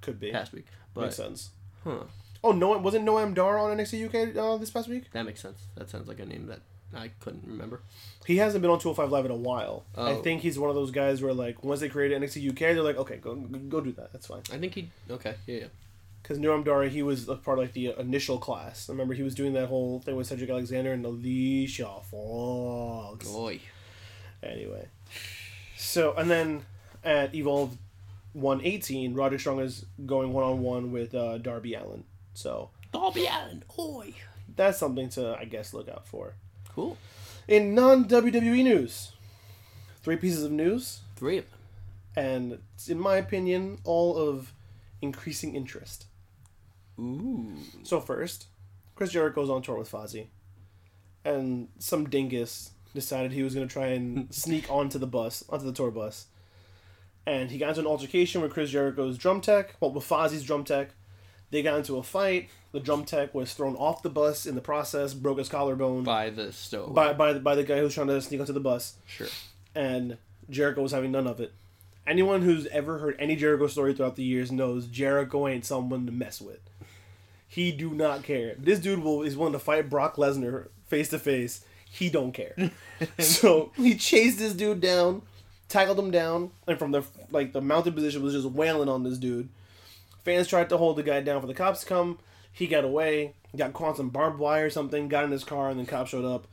[0.00, 0.66] could be past week.
[0.94, 1.50] makes But sense.
[1.84, 2.04] huh,
[2.44, 5.10] Oh, no, wasn't Noam Dar on NXT UK uh, this past week?
[5.12, 5.66] that makes sense.
[5.74, 6.60] That sounds like a name that
[6.94, 7.80] I couldn't remember.
[8.26, 9.84] He hasn't been on 205 Live in a while.
[9.96, 10.22] I Oh.
[10.22, 12.96] think he's one of those guys where like once they created NXT UK, they're like,
[12.96, 14.12] okay, go go do that.
[14.12, 14.42] That's fine.
[14.52, 14.90] I think he.
[15.10, 15.34] Okay.
[15.46, 15.56] Yeah.
[15.60, 15.66] Yeah.
[16.22, 18.88] Because Noam Dar, he was a part of like the initial class.
[18.88, 23.26] I remember he was doing that whole thing with Cedric Alexander and Alicia Fox.
[23.28, 23.60] Boy.
[24.42, 24.88] Anyway,
[25.76, 26.64] so and then
[27.04, 27.76] at Evolve
[28.34, 32.04] 118, Roderick Strong is going one on one with uh, Darby Allin.
[32.34, 33.62] So Darby Allin.
[33.78, 34.14] Oi.
[34.54, 36.34] that's something to I guess look out for.
[36.78, 36.96] Cool.
[37.48, 39.10] In non WWE news,
[40.00, 41.58] three pieces of news, Three of them.
[42.14, 44.52] and it's, in my opinion, all of
[45.02, 46.06] increasing interest.
[47.00, 47.52] Ooh.
[47.82, 48.46] So first,
[48.94, 50.28] Chris Jericho's on tour with Fozzy,
[51.24, 55.72] and some dingus decided he was gonna try and sneak onto the bus, onto the
[55.72, 56.26] tour bus,
[57.26, 60.62] and he got into an altercation with Chris Jericho's drum tech, well, with Fozzy's drum
[60.62, 60.90] tech.
[61.50, 62.50] They got into a fight.
[62.72, 66.28] The drum tech was thrown off the bus in the process, broke his collarbone by
[66.30, 66.94] the stove.
[66.94, 69.26] by by the, by the guy who's trying to sneak onto the bus, Sure.
[69.74, 70.18] and
[70.50, 71.52] Jericho was having none of it.
[72.06, 76.12] Anyone who's ever heard any Jericho story throughout the years knows Jericho ain't someone to
[76.12, 76.60] mess with.
[77.46, 78.54] He do not care.
[78.58, 81.64] This dude will is willing to fight Brock Lesnar face to face.
[81.90, 82.54] He don't care.
[83.18, 85.22] so he chased this dude down,
[85.70, 89.16] tackled him down, and from the like the mounted position was just wailing on this
[89.16, 89.48] dude.
[90.28, 92.18] Fans tried to hold the guy down for the cops to come.
[92.52, 95.78] He got away, got caught some barbed wire or something, got in his car, and
[95.78, 96.46] then cops showed up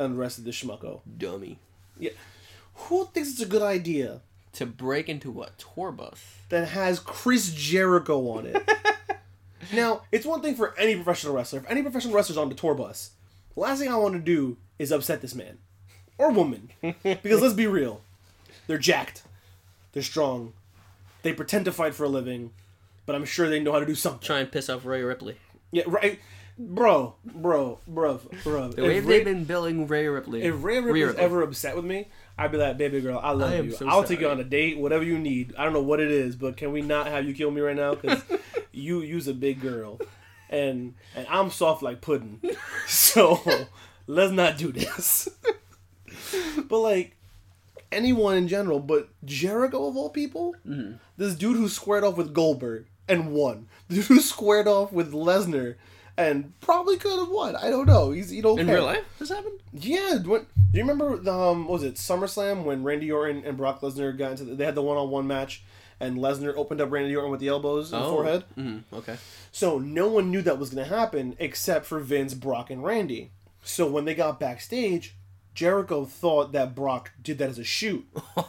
[0.00, 1.02] and arrested the schmucko.
[1.16, 1.60] Dummy.
[1.96, 2.10] Yeah.
[2.74, 4.22] Who thinks it's a good idea
[4.54, 6.20] To break into a tour bus.
[6.48, 8.68] that has Chris Jericho on it.
[9.72, 11.60] now, it's one thing for any professional wrestler.
[11.60, 13.12] If any professional wrestler's on the tour bus,
[13.54, 15.58] the last thing I want to do is upset this man
[16.18, 16.70] or woman.
[17.04, 18.00] because let's be real,
[18.66, 19.22] they're jacked,
[19.92, 20.52] they're strong,
[21.22, 22.50] they pretend to fight for a living,
[23.10, 24.20] but I'm sure they know how to do something.
[24.24, 25.36] Try and piss off Rhea Ripley.
[25.72, 26.20] Yeah, right.
[26.56, 28.68] Bro, bro, bro, bro.
[28.68, 30.42] The way If they've Ray, been billing Rhea Ripley.
[30.44, 32.06] if Rhea Ripley's ever upset with me,
[32.38, 33.72] I'd be like, baby girl, I love I you.
[33.72, 35.54] so I'll take you on a date, whatever you need.
[35.58, 37.74] I don't know what it is, but can we not have you kill me right
[37.74, 37.96] now?
[37.96, 38.22] Because
[38.72, 40.00] you you's a big girl,
[40.50, 42.40] and and I'm soft like pudding.
[42.86, 43.40] So
[44.06, 45.28] let's not do this.
[46.68, 47.16] but like
[47.90, 50.96] anyone in general, but Jericho of all people, Mm-hmm.
[51.16, 55.12] this dude who squared off with Goldberg and won, the dude who squared off with
[55.12, 55.76] Lesnar.
[56.16, 57.56] And probably could have won.
[57.56, 58.10] I don't know.
[58.10, 58.74] He's you don't In care.
[58.76, 59.58] real life, this happened?
[59.72, 63.56] Yeah, when, do you remember the um, what was it SummerSlam when Randy Orton and
[63.56, 65.62] Brock Lesnar got into the, they had the one on one match
[65.98, 68.44] and Lesnar opened up Randy Orton with the elbows in the forehead.
[68.58, 69.16] Mm, okay.
[69.52, 73.30] So no one knew that was going to happen except for Vince, Brock, and Randy.
[73.62, 75.14] So when they got backstage,
[75.54, 78.06] Jericho thought that Brock did that as a shoot.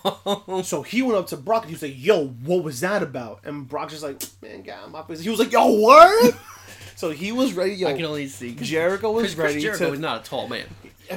[0.63, 3.41] so he went up to Brock and he was like, "Yo, what was that about?"
[3.43, 6.37] And Brock's just like, "Man, God, my face." He was like, "Yo, what?"
[6.95, 7.73] so he was ready.
[7.73, 8.53] Yo, I can only see.
[8.55, 10.65] Jericho was Chris, Chris Jericho to is not a tall man.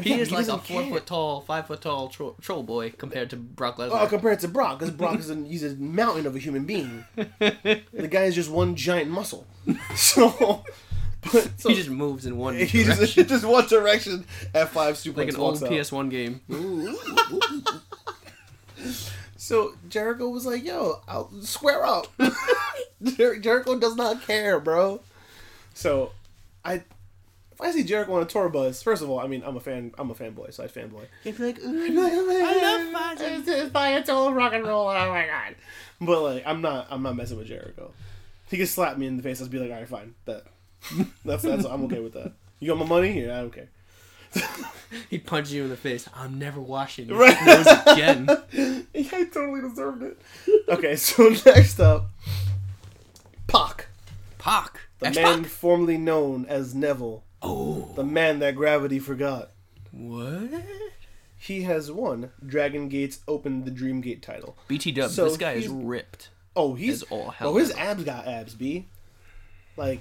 [0.03, 0.91] He he is like a four care.
[0.91, 4.01] foot tall, five foot tall tro- troll boy compared to Brock Lesnar.
[4.01, 7.05] Oh, compared to Brock, because Brock is a, he's a mountain of a human being.
[7.15, 9.47] the guy is just one giant muscle.
[9.95, 10.65] So,
[11.57, 14.25] so he just moves in one he direction, just, just one direction.
[14.55, 15.71] F five super like an old out.
[15.71, 16.41] PS1 game.
[19.37, 22.07] So Jericho was like, "Yo, I'll square up."
[23.03, 25.01] Jer- Jericho does not care, bro.
[25.75, 26.13] So,
[26.65, 26.83] I
[27.55, 29.61] if I see Jericho on a tour bus, first of all, I mean, I'm a
[29.61, 29.93] fan.
[29.97, 31.05] I'm a fanboy, so I fanboy.
[31.23, 33.39] He'd be like, I love Fozzy.
[33.39, 34.89] It's, it's by its own rock and roll.
[34.89, 35.55] Oh my god!
[36.01, 36.89] But like, I'm not.
[36.91, 37.93] I'm not messing with Jericho.
[38.51, 39.41] He could slap me in the face.
[39.41, 40.15] I'd be like, all right, fine.
[40.25, 40.45] That.
[41.25, 41.65] That's that's.
[41.65, 42.33] I'm okay with that.
[42.61, 43.33] You got my money here.
[43.33, 43.69] I don't care.
[45.11, 46.09] He'd punch you in the face.
[46.15, 47.37] I'm never washing your Right.
[47.37, 48.27] clothes again.
[48.93, 50.21] yeah, I totally deserved it.
[50.69, 52.11] Okay, so next up,
[53.47, 53.87] Pac,
[54.39, 54.81] Pac.
[54.99, 57.93] the X man formerly known as Neville, Oh.
[57.95, 59.51] the man that gravity forgot.
[59.93, 60.51] What?
[61.37, 64.57] He has won Dragon Gate's Open the Dream Gate title.
[64.67, 65.11] BT Dub.
[65.11, 66.31] So this guy is ripped.
[66.57, 68.87] Oh, he's all hell Oh, his abs got abs, b.
[69.77, 70.01] Like,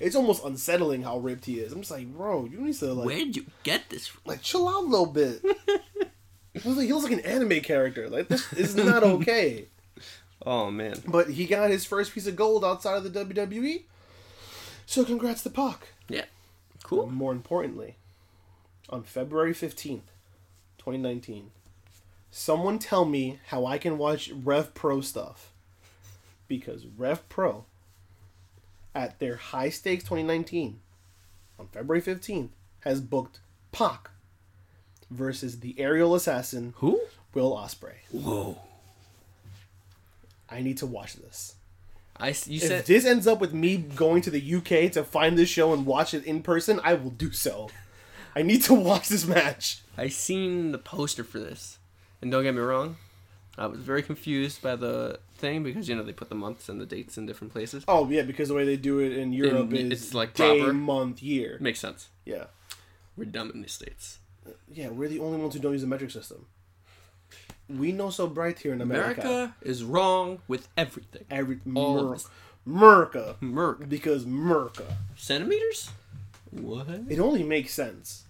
[0.00, 1.72] it's almost unsettling how ripped he is.
[1.72, 4.22] I'm just like, bro, you need to like, Where'd you get this from?
[4.24, 5.40] like chill out a little bit.
[6.52, 8.08] he, looks like, he looks like an anime character.
[8.08, 9.66] Like this is not okay.
[10.44, 11.02] Oh man.
[11.06, 13.82] But he got his first piece of gold outside of the WWE.
[14.86, 15.88] So congrats to Pac.
[16.08, 16.24] Yeah.
[16.82, 17.10] Cool.
[17.10, 17.96] More importantly,
[18.88, 20.08] on February 15th,
[20.78, 21.50] 2019,
[22.30, 25.52] someone tell me how I can watch Rev Pro stuff.
[26.46, 27.66] Because Rev Pro,
[28.94, 30.80] at their high stakes 2019,
[31.58, 33.40] on February 15th, has booked
[33.72, 34.10] Pac
[35.10, 37.00] versus the aerial assassin Who?
[37.34, 37.98] Will Ospreay.
[38.10, 38.58] Whoa.
[40.48, 41.54] I need to watch this.
[42.16, 45.38] I you If said this ends up with me going to the UK to find
[45.38, 47.70] this show and watch it in person, I will do so.
[48.34, 49.82] I need to watch this match.
[49.96, 51.78] I seen the poster for this,
[52.20, 52.96] and don't get me wrong,
[53.58, 56.80] I was very confused by the thing because you know they put the months and
[56.80, 57.84] the dates in different places.
[57.88, 60.58] Oh yeah, because the way they do it in Europe In- is it's, like, day,
[60.60, 60.72] proper.
[60.72, 61.58] month, year.
[61.60, 62.08] Makes sense.
[62.24, 62.44] Yeah,
[63.16, 64.18] We're dumb in the states.
[64.72, 64.88] yeah.
[64.88, 66.46] We're the only ones who don't use the metric system.
[67.68, 69.20] We know so bright here in America.
[69.20, 71.24] America is wrong with everything.
[71.30, 72.16] Every All
[72.66, 74.84] Merca, Merc because Merca.
[75.16, 75.90] centimeters.
[76.50, 76.88] What?
[77.08, 78.24] It only makes sense.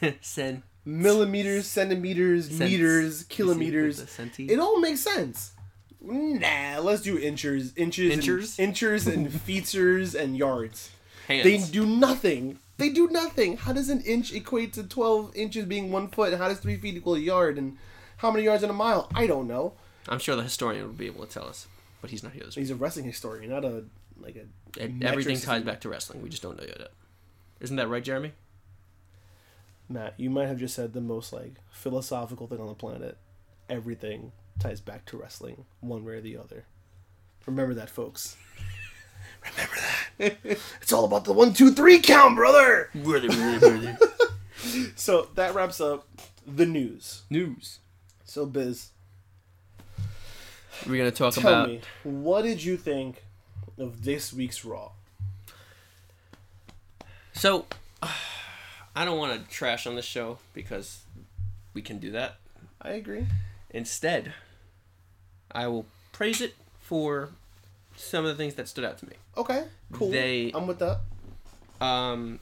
[0.20, 0.62] Cent.
[0.90, 2.60] Millimeters, centimeters, Cents.
[2.60, 4.18] meters, kilometers.
[4.38, 5.52] It all makes sense.
[6.00, 8.58] Nah, let's do inches, inches, Inchers?
[8.58, 10.90] and, inches, and feeters and yards.
[11.28, 11.44] Hands.
[11.44, 12.58] They do nothing.
[12.78, 13.58] They do nothing.
[13.58, 16.32] How does an inch equate to twelve inches being one foot?
[16.32, 17.58] And How does three feet equal a yard?
[17.58, 17.76] And
[18.16, 19.08] how many yards in a mile?
[19.14, 19.74] I don't know.
[20.08, 21.66] I'm sure the historian would be able to tell us,
[22.00, 22.44] but he's not here.
[22.52, 23.84] He's a wrestling historian, not a
[24.18, 24.90] like a.
[25.04, 26.22] Everything ties back to wrestling.
[26.22, 26.88] We just don't know yet.
[27.60, 28.32] Isn't that right, Jeremy?
[29.90, 33.18] Matt, you might have just said the most like philosophical thing on the planet.
[33.68, 36.64] Everything ties back to wrestling, one way or the other.
[37.44, 38.36] Remember that, folks.
[39.50, 39.74] Remember
[40.18, 40.36] that.
[40.80, 42.88] it's all about the one, two, three count, brother.
[42.94, 43.96] Really, really, really.
[44.94, 46.06] So that wraps up
[46.46, 47.22] the news.
[47.30, 47.78] News.
[48.24, 48.90] So, Biz,
[50.86, 51.68] We're gonna talk tell about.
[51.68, 53.24] me, what did you think
[53.78, 54.92] of this week's Raw?
[57.32, 57.66] So,
[58.94, 61.00] I don't want to trash on this show because
[61.74, 62.36] we can do that.
[62.82, 63.26] I agree.
[63.70, 64.32] Instead,
[65.52, 67.30] I will praise it for
[67.96, 69.14] some of the things that stood out to me.
[69.36, 70.10] Okay, cool.
[70.10, 71.00] They- I'm with that.
[71.80, 72.40] Um,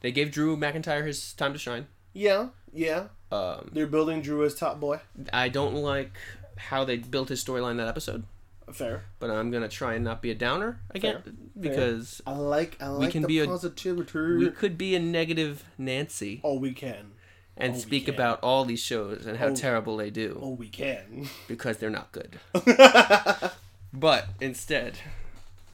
[0.00, 1.86] they gave Drew McIntyre his time to shine.
[2.12, 3.06] Yeah, yeah.
[3.30, 5.00] Um, They're building Drew as top boy.
[5.32, 6.12] I don't like
[6.56, 8.24] how they built his storyline that episode,
[8.72, 9.04] Fair.
[9.18, 11.32] but I'm gonna try and not be a downer again Fair.
[11.60, 12.76] because I like.
[12.80, 14.18] I like can the be a- positivity.
[14.36, 17.12] we could be a negative Nancy oh, we can.
[17.56, 18.14] and oh, speak can.
[18.14, 19.54] about all these shows and how Oh.
[19.54, 21.28] terrible they do Oh, we can.
[21.48, 22.38] because they're not good.
[23.92, 24.98] but instead,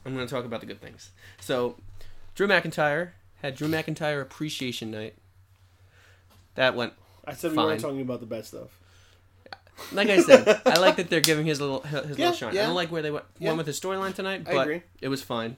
[0.05, 1.11] I'm going to talk about the good things.
[1.39, 1.75] So,
[2.35, 5.15] Drew McIntyre had Drew McIntyre Appreciation Night.
[6.55, 6.93] That went,
[7.25, 7.65] I said we Fine.
[7.67, 8.78] weren't talking about the bad stuff.
[9.91, 12.49] Like I said, I like that they're giving his little his Yeah, little shine.
[12.57, 13.49] I don't like where they went, Yeah.
[13.49, 14.81] went with his storyline tonight, I but agree.
[15.01, 15.57] it was fine.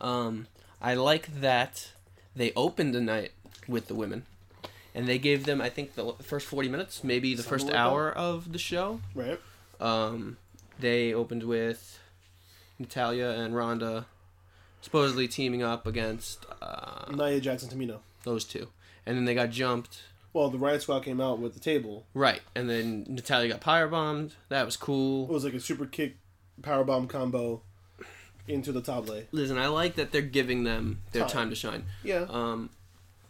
[0.00, 0.46] Um,
[0.80, 1.90] I like that
[2.36, 3.32] they opened the night
[3.66, 4.24] with the women,
[4.94, 7.72] and they gave them I think the first forty minutes, maybe the Something first like
[7.74, 7.78] that.
[7.80, 9.00] hour of the show.
[9.14, 9.40] Right.
[9.80, 10.36] Um,
[10.78, 11.98] they opened with
[12.78, 14.06] Natalya and Ronda
[14.80, 17.98] supposedly teaming up against uh, Nia Jackson Tamina.
[18.22, 18.68] those two,
[19.04, 20.02] and then they got jumped.
[20.38, 22.06] Well, the Riot Squad came out with the table.
[22.14, 24.34] Right, and then Natalya got power bombed.
[24.50, 25.24] That was cool.
[25.24, 26.14] It was like a super kick,
[26.62, 27.62] powerbomb combo
[28.46, 29.24] into the table.
[29.32, 31.30] Listen, I like that they're giving them their Time.
[31.30, 31.86] time to shine.
[32.04, 32.26] Yeah.
[32.28, 32.70] Um,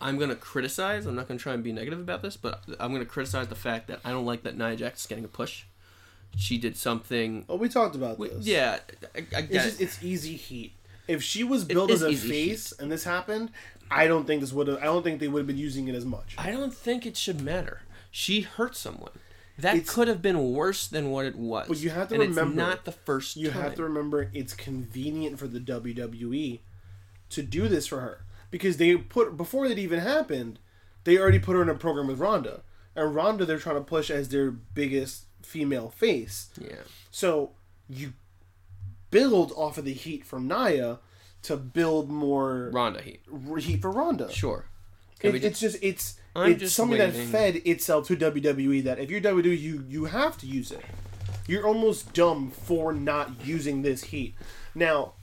[0.02, 1.06] I'm gonna criticize.
[1.06, 3.86] I'm not gonna try and be negative about this, but I'm gonna criticize the fact
[3.88, 5.64] that I don't like that Nia Jax is getting a push.
[6.36, 7.46] She did something.
[7.48, 8.46] oh, we talked about w- this.
[8.46, 8.80] Yeah,
[9.14, 10.74] I, I It's just it's easy heat.
[11.08, 13.50] If she was billed is as a face and this happened,
[13.90, 14.78] I don't think this would have.
[14.78, 16.34] I don't think they would have been using it as much.
[16.38, 17.82] I don't think it should matter.
[18.10, 19.12] She hurt someone.
[19.58, 21.66] That It's- could have been worse than what it was.
[21.68, 23.62] But you have to and remember- it's not the first You time.
[23.62, 26.60] have to remember it's convenient for the WWE
[27.30, 30.58] to do this for her because they put before it even happened,
[31.04, 32.62] they already put her in a program with Ronda,
[32.94, 36.50] and Ronda they're trying to push as their biggest female face.
[36.60, 36.82] Yeah.
[37.10, 37.52] So
[37.88, 38.12] you
[39.10, 40.98] build off of the heat from Nia
[41.48, 43.22] to build more Ronda Heat.
[43.58, 44.30] heat for Ronda.
[44.30, 44.66] Sure.
[45.20, 48.84] It, just, it's just it's I'm it's just something that fed itself to WWE.
[48.84, 50.84] That if you're WWE, you you have to use it.
[51.46, 54.34] You're almost dumb for not using this heat.
[54.74, 55.14] Now,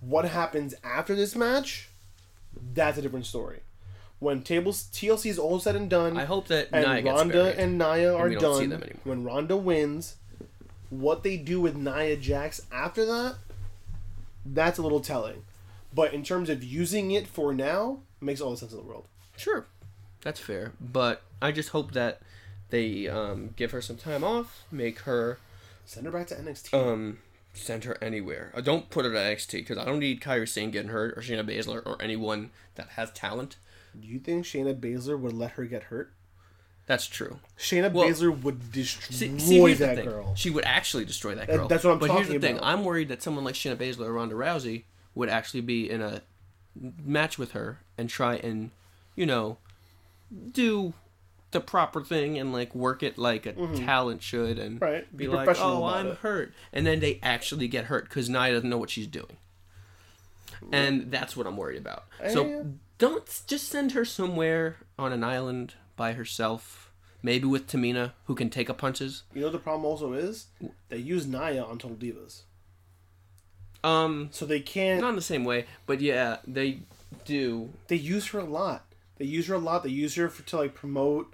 [0.00, 1.88] what happens after this match?
[2.74, 3.60] That's a different story.
[4.20, 7.76] When tables TLC is all said and done, I hope that and Nia Ronda and
[7.76, 8.82] Nia are we done.
[9.02, 10.16] When Ronda wins,
[10.88, 13.34] what they do with Nia Jax after that,
[14.44, 15.44] that's a little telling.
[15.92, 19.06] But in terms of using it for now, makes all the sense in the world.
[19.36, 19.66] Sure.
[20.22, 20.72] That's fair.
[20.80, 22.20] But I just hope that
[22.70, 25.38] they um, give her some time off, make her
[25.84, 26.72] Send her back to NXT.
[26.74, 27.18] um,
[27.52, 28.50] send her anywhere.
[28.54, 31.20] Uh, don't put her to NXT because I don't need Kairi Sane getting hurt or
[31.20, 33.56] Shayna Baszler or anyone that has talent.
[34.00, 36.13] do you think Shayna Baszler would let her get hurt?
[36.86, 37.38] That's true.
[37.58, 40.34] Shayna Well, Baszler would destroy See, see that girl.
[40.36, 41.68] She would actually destroy that That- girl.
[41.68, 42.56] that's what I'm but here's talking the thing.
[42.58, 42.66] about.
[42.68, 46.20] I'm worried that someone like Shayna Baszler or Ronda Rousey would actually be in a
[47.02, 48.70] match with her and try and,
[49.16, 49.56] you know,
[50.52, 50.92] do
[51.52, 54.84] the proper thing and like work it like a talent should and Mm-hmm.
[54.84, 55.16] Right.
[55.16, 58.52] be Be like, oh, I'm it." hurt, and then they actually get hurt because Nia
[58.52, 59.36] doesn't know what she's doing,
[60.72, 62.04] and that's what I'm worried about.
[62.20, 62.28] Yeah.
[62.30, 62.66] So
[62.98, 66.90] don't just send her somewhere on an island by herself.
[67.22, 69.22] Maybe with Tamina, who can take up punches.
[69.32, 70.48] You know the problem also is?
[70.90, 72.42] They use Nia on Total Divas.
[73.82, 76.80] Um, So they can't not in the same way, but yeah, they
[77.24, 77.70] do.
[77.88, 78.84] they use her a lot.
[79.18, 79.82] They use her a lot.
[79.84, 81.32] They use her for, to like promote.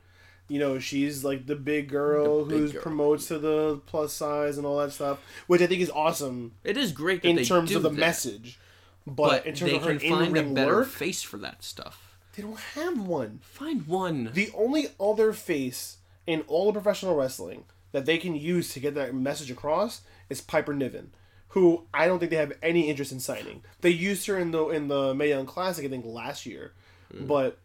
[0.48, 2.82] You know, she's like the big girl The big who girl.
[2.82, 6.76] promotes to the plus size and all that stuff, which I think is awesome It
[6.76, 8.58] is great in terms of the that, message.
[9.06, 11.62] But, but in terms they of her can find a better work, face for that
[11.62, 12.09] stuff.
[12.40, 13.40] They don't have one.
[13.42, 14.30] Find one.
[14.32, 18.94] The only other face in all of professional wrestling that they can use to get
[18.94, 20.00] that message across
[20.30, 21.12] is Piper Niven,
[21.48, 23.62] who I don't think they have any interest in signing.
[23.82, 26.72] They used her in the in the Mae Young Classic, I think last year,
[27.14, 27.26] mm.
[27.26, 27.58] but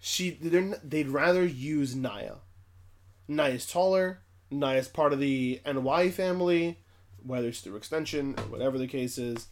[0.00, 2.36] she they're, they'd rather use Naya.
[3.28, 4.20] Naya's taller.
[4.50, 6.78] Naya's part of the NY family,
[7.22, 9.46] whether it's through extension or whatever the case is.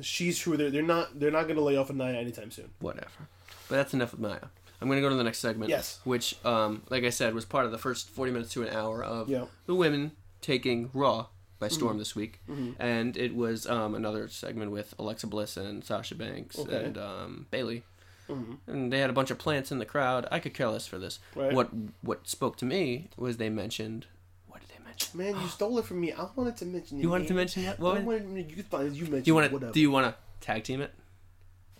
[0.00, 2.70] She's who they're they're not they're not gonna lay off of Nia anytime soon.
[2.80, 3.08] Whatever.
[3.68, 4.38] But that's enough of Maya.
[4.80, 5.70] I'm going to go to the next segment.
[5.70, 5.98] Yes.
[6.04, 9.02] Which, um, like I said, was part of the first 40 minutes to an hour
[9.02, 9.46] of Yeah.
[9.66, 11.26] the women taking Raw
[11.58, 12.40] by storm this week.
[12.78, 16.84] And it was um, another segment with Alexa Bliss and Sasha Banks Okay.
[16.84, 17.82] and um, Bayley.
[18.28, 20.28] And they had a bunch of plants in the crowd.
[20.30, 21.18] I could care less for this.
[21.34, 21.52] Right.
[21.52, 21.70] What
[22.02, 24.06] what spoke to me was they mentioned.
[24.46, 24.87] What did they mention?
[25.14, 26.12] Man, you stole it from me.
[26.12, 27.00] I wanted to mention.
[27.00, 27.78] You wanted to mention what?
[27.78, 27.96] What?
[27.98, 29.24] I wanted you thought you mentioned.
[29.24, 29.52] Do you want to?
[29.54, 29.72] whatever.
[29.72, 30.92] Do you want to tag team it?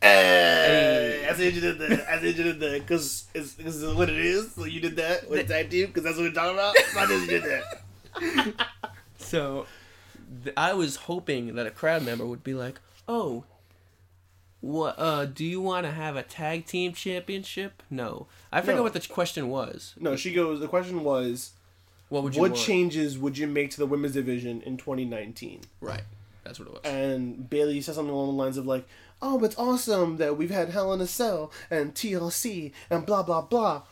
[0.00, 2.08] Hey, I said you did that.
[2.08, 4.52] I said you did that because it's, it's what it is.
[4.52, 6.76] So you did that with tag team because that's what we're talking about.
[6.76, 8.66] So I said you did that.
[9.18, 9.66] So,
[10.44, 13.44] th- I was hoping that a crowd member would be like, "Oh,
[14.60, 14.94] what?
[14.98, 18.82] Uh, do you want to have a tag team championship?" No, I forget No.
[18.84, 19.94] what the question was.
[19.98, 20.60] No, she goes.
[20.60, 21.50] The question was,
[22.08, 22.62] What would you what want?
[22.62, 25.60] changes would you make to the women's division in 2019?
[25.80, 26.02] Right,
[26.44, 26.82] that's what it was.
[26.84, 28.86] And Bayley said something along the lines of like,
[29.20, 33.42] "Oh, it's awesome that we've had Hell in a Cell and TLC and blah blah
[33.42, 33.82] blah,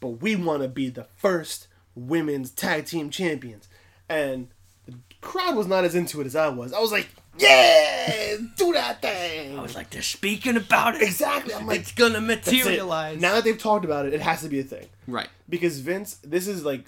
[0.00, 3.68] but we want to be the first women's tag team champions."
[4.08, 4.48] And
[4.86, 6.72] the crowd was not as into it as I was.
[6.72, 11.02] I was like, "Yeah, do that thing." I was like, "They're speaking about it.
[11.02, 11.54] exactly.
[11.54, 14.42] I'm like, it's gonna "That's it." materialize." Now that they've talked about it, it has
[14.42, 15.28] to be a thing right.
[15.48, 16.84] because Vince, this is like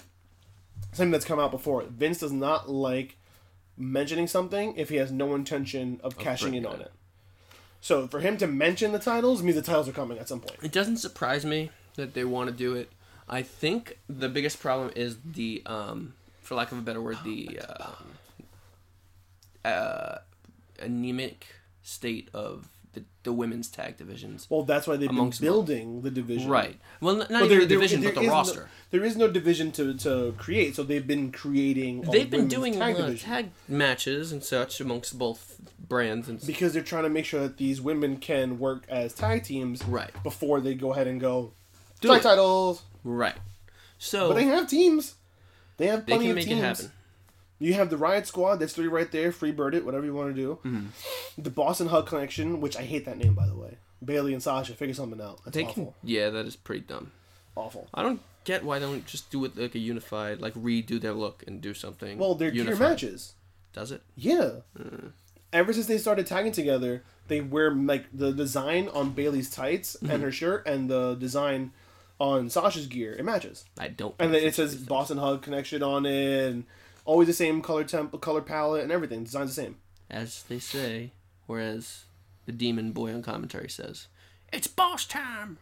[0.91, 1.83] something that's come out before.
[1.83, 3.17] Vince does not like
[3.77, 6.87] mentioning something if he has no intention of cashing in bringing on it.
[6.87, 6.91] it.
[7.81, 10.59] So for him to mention the titles means the titles are coming at some point.
[10.61, 12.91] It doesn't surprise me that they want to do it.
[13.27, 17.59] I think the biggest problem is the, um, for lack of a better word, the
[19.65, 20.17] uh, uh,
[20.79, 21.47] anemic
[21.81, 24.47] state of the, the women's tag divisions.
[24.49, 26.49] Well, that's why they've been building the division.
[26.49, 26.77] Right.
[26.99, 28.69] Well, not But even there- the division, there but the is no- roster.
[28.91, 32.01] there is no division to, to create, so they've been creating.
[32.01, 36.81] They've been doing tag uh, tag matches and such amongst both brands and because they're
[36.83, 40.73] trying to make sure that these women can work as tag teams right, before they
[40.73, 41.53] go ahead and go
[42.01, 42.23] Do tag it.
[42.23, 42.83] titles.
[43.03, 43.35] right.
[43.97, 45.15] So But they have teams.
[45.77, 46.59] They have they plenty can of make teams.
[46.59, 46.91] it happen.
[47.61, 48.55] You have the Riot Squad.
[48.57, 49.31] That's three right there.
[49.31, 50.59] Freebird it, whatever you want to do.
[50.65, 51.41] Mm-hmm.
[51.41, 53.77] The Boss 'n' Hug Connection, which I hate that name by the way.
[54.03, 55.39] Bayley and Sasha figure something out.
[55.45, 55.95] That's They awful.
[56.01, 56.09] can.
[56.09, 57.11] Yeah, that is pretty dumb.
[57.55, 57.87] Awful.
[57.93, 61.13] I don't get why they don't just do it like a unified, like redo their
[61.13, 62.17] look and do something.
[62.17, 62.89] Well, they're gear unified.
[62.89, 63.33] matches.
[63.73, 64.01] Does it?
[64.15, 64.49] Yeah.
[64.77, 65.11] Mm.
[65.53, 70.11] Ever since they started tagging together, they wear like the design on Bayley's tights Mm-hmm.
[70.11, 71.71] and her shirt, and the design
[72.19, 73.13] on Sasha's gear.
[73.13, 73.65] It matches.
[73.77, 74.15] I don't.
[74.17, 76.63] And then it says Boss 'n' Hug Connection on it, and
[77.05, 79.23] always the same color temp, color palette, and everything.
[79.23, 79.75] Design's the same.
[80.09, 81.11] as they say,
[81.47, 82.03] whereas
[82.45, 84.07] the demon boy on commentary says,
[84.51, 85.57] "It's boss time."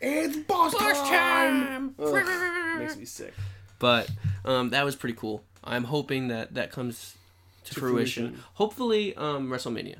[0.00, 1.94] It's boss Boss time.
[1.94, 1.94] time.
[1.98, 3.34] Ugh, makes me sick.
[3.78, 4.10] But
[4.44, 5.44] um, that was pretty cool.
[5.64, 7.16] I'm hoping that that comes
[7.64, 8.22] to, To fruition.
[8.28, 8.44] fruition.
[8.54, 9.98] Hopefully, um, WrestleMania.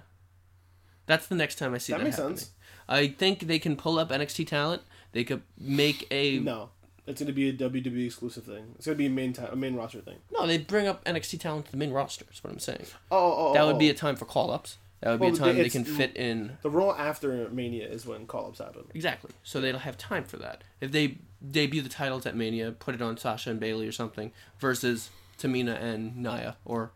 [1.06, 2.36] That's the next time I see That that, makes happening.
[2.38, 2.50] sense.
[2.88, 4.82] I think they can pull up NXT talent.
[5.12, 6.70] They could make a No,
[7.06, 8.74] it's gonna be a WWE exclusive thing.
[8.76, 10.18] It's gonna be a main time, a main roster thing.
[10.32, 10.46] no.
[10.46, 12.24] They bring up NXT talent to the main roster.
[12.32, 12.84] Is what I'm saying.
[13.10, 13.92] Oh, oh, oh That would be oh.
[13.92, 14.78] a time for call ups.
[15.00, 18.06] That would Well, be a time they can fit in the role after Mania is
[18.06, 18.84] when call ups happen.
[18.94, 19.32] exactly.
[19.42, 20.62] So they'll have time for that.
[20.80, 21.18] If they
[21.50, 25.80] debut the titles at Mania, put it on Sasha and Bayley or something, versus Tamina
[25.82, 26.92] and Nia, or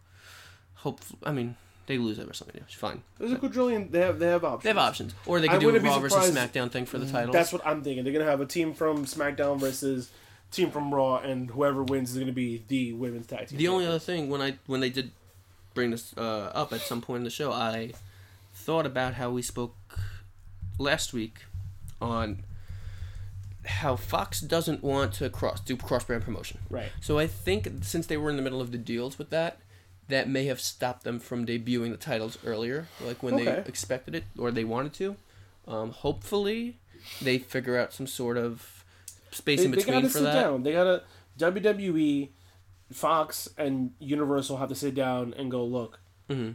[0.75, 1.01] hope.
[1.25, 2.62] I mean, they lose at WrestleMania.
[2.62, 3.03] It's fine.
[3.18, 3.90] There's a quadrillion.
[3.90, 4.62] They have they have options.
[4.64, 6.70] They have options, or they I could do a wouldn't be Raw versus surprised- SmackDown
[6.70, 7.33] thing for the titles.
[7.35, 8.05] That's what I'm thinking.
[8.05, 10.11] They're gonna have a team from SmackDown versus
[10.51, 13.59] team from Raw, and whoever wins is gonna be the women's tag team.
[13.59, 15.11] The only other thing when I when they did
[15.75, 17.92] bring this uh, up at some point in the show, I
[18.55, 19.75] thought about how we spoke
[20.79, 21.40] last week
[22.01, 22.42] on
[23.64, 26.59] how Fox doesn't want to cross do cross brand promotion.
[26.70, 26.90] right.
[27.01, 29.59] So I think since they were in the middle of the deals with that,
[30.09, 34.24] that may have stopped them from debuting the titles earlier, like when they expected it
[34.39, 35.16] or they wanted to.
[35.66, 36.78] Um, hopefully,
[37.20, 38.85] they figure out some sort of
[39.33, 40.35] space They, in they between gotta for sit that.
[40.43, 40.62] down.
[40.62, 41.03] They gotta
[41.39, 42.28] WWE,
[42.93, 45.99] Fox, and Universal have to sit down and go look.
[46.30, 46.55] Mhm.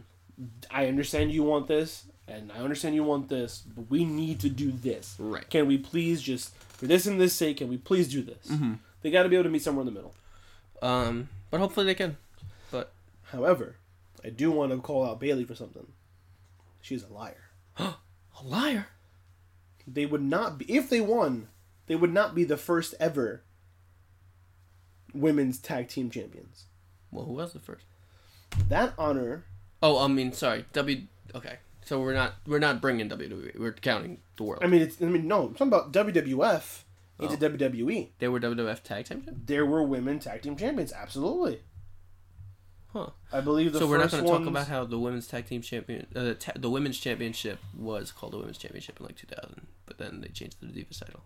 [0.70, 4.48] I understand you want this, and I understand you want this, but we need to
[4.48, 5.14] do this.
[5.18, 5.48] Right.
[5.50, 7.58] Can we please just for this and this sake?
[7.58, 8.48] Can we please do this?
[8.48, 8.74] Mm-hmm.
[9.02, 10.14] They got to be able to meet somewhere in the middle.
[10.80, 12.16] Um, but hopefully they can.
[13.32, 13.76] However,
[14.24, 15.86] I do want to call out Bayley for something.
[16.80, 17.50] She's a liar.
[17.78, 17.94] a
[18.44, 18.86] liar.
[19.86, 21.48] They would not be if they won.
[21.86, 23.42] They would not be the first ever
[25.14, 26.64] women's tag team champions.
[27.10, 27.84] Well, who was the first?
[28.68, 29.44] That honor,
[29.82, 31.02] Oh, I mean, sorry, W.
[31.34, 33.58] Okay, so we're not we're not bringing WWE.
[33.58, 34.62] We're counting the world.
[34.62, 36.82] I mean, it's I mean, no, I'm talking about WWF
[37.18, 37.50] into Oh.
[37.50, 38.10] WWE.
[38.18, 39.46] they were WWF Tag Team Champions.
[39.46, 41.62] There were women tag team champions, absolutely.
[42.92, 43.08] Huh.
[43.32, 45.62] I believe the so we're not going to talk about how the women's tag team
[45.62, 49.66] champion, uh, the, ta- the women's championship was called the women's championship in like 2000,
[49.86, 51.20] but then they changed it to the Divas title.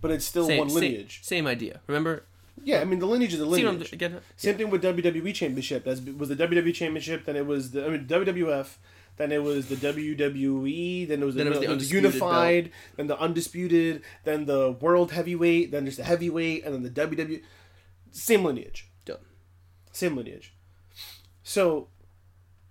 [0.00, 1.20] but it's still Same, one same- lineage.
[1.22, 1.80] Same, idea.
[1.86, 2.24] Remember?
[2.64, 4.02] Yeah, I mean the lineage is the See what lineage.
[4.02, 4.20] I'm?
[4.36, 5.84] Same thing with WWE Championship.
[5.84, 7.24] That was the WWE Championship.
[7.24, 8.76] Then it was the I mean WWF.
[9.16, 11.08] Then it was the WWE.
[11.08, 12.70] Then it was, Then it was the the Unified.
[12.96, 14.02] Then the Undisputed.
[14.24, 15.70] Then the World Heavyweight.
[15.70, 16.64] Then there's the Heavyweight.
[16.64, 17.42] And then the WWE.
[18.10, 18.88] Same lineage.
[19.06, 19.18] Done.
[19.92, 20.52] Same lineage.
[21.44, 21.88] So,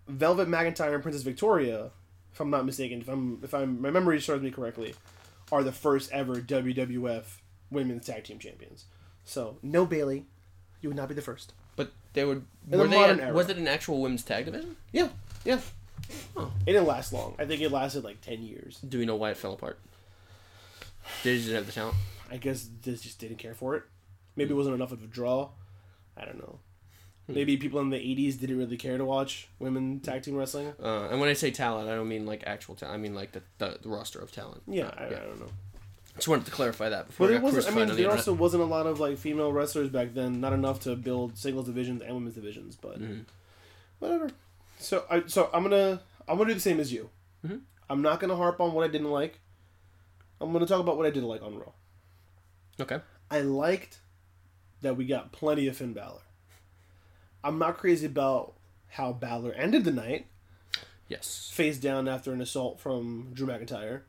[0.07, 1.91] Velvet McIntyre and Princess Victoria,
[2.31, 4.95] if I'm not mistaken, if I'm if I'm my memory serves me correctly,
[5.51, 7.23] are the first ever WWF
[7.69, 8.85] Women's Tag Team Champions.
[9.25, 10.25] So no Bayley,
[10.81, 11.53] you would not be the first.
[11.75, 12.41] But they were.
[12.67, 13.33] the were they modern at- era.
[13.33, 14.75] Was it an actual women's tag division?
[14.91, 15.09] Yeah,
[15.45, 15.59] yeah.
[16.35, 16.51] Oh.
[16.65, 17.35] It didn't last long.
[17.39, 18.79] I think it lasted like ten years.
[18.79, 19.79] Do we know why it fell apart?
[21.23, 21.95] They just didn't have the talent.
[22.29, 23.83] I guess they just didn't care for it.
[24.35, 25.49] Maybe it wasn't enough of a draw.
[26.17, 26.59] I don't know.
[27.31, 27.35] Hmm.
[27.35, 30.73] Maybe people in the '80s didn't really care to watch women tag team wrestling.
[30.81, 32.95] Uh, and when I say talent, I don't mean like actual talent.
[32.95, 34.61] I mean like the, the, the roster of talent.
[34.67, 35.49] Yeah, Uh, I, I don't know.
[36.15, 37.67] Just wanted to clarify that before But it wasn't.
[37.67, 38.17] I mean, the there internet.
[38.17, 40.41] also wasn't a lot of like female wrestlers back then.
[40.41, 42.75] Not enough to build singles divisions and women's divisions.
[42.75, 43.25] But Mhm.
[43.99, 44.29] whatever.
[44.77, 47.09] So I so I'm gonna I'm gonna do the same as you.
[47.47, 47.61] Mhm.
[47.89, 49.39] I'm not gonna harp on what I didn't like.
[50.41, 51.71] I'm gonna talk about what I did like on Raw.
[52.79, 52.99] Okay.
[53.29, 53.99] I liked
[54.81, 56.21] that we got plenty of Finn Balor.
[57.43, 58.53] I'm not crazy about
[58.89, 60.27] how Balor ended the night,
[61.07, 61.49] Yes.
[61.53, 64.01] face down after an assault from Drew McIntyre.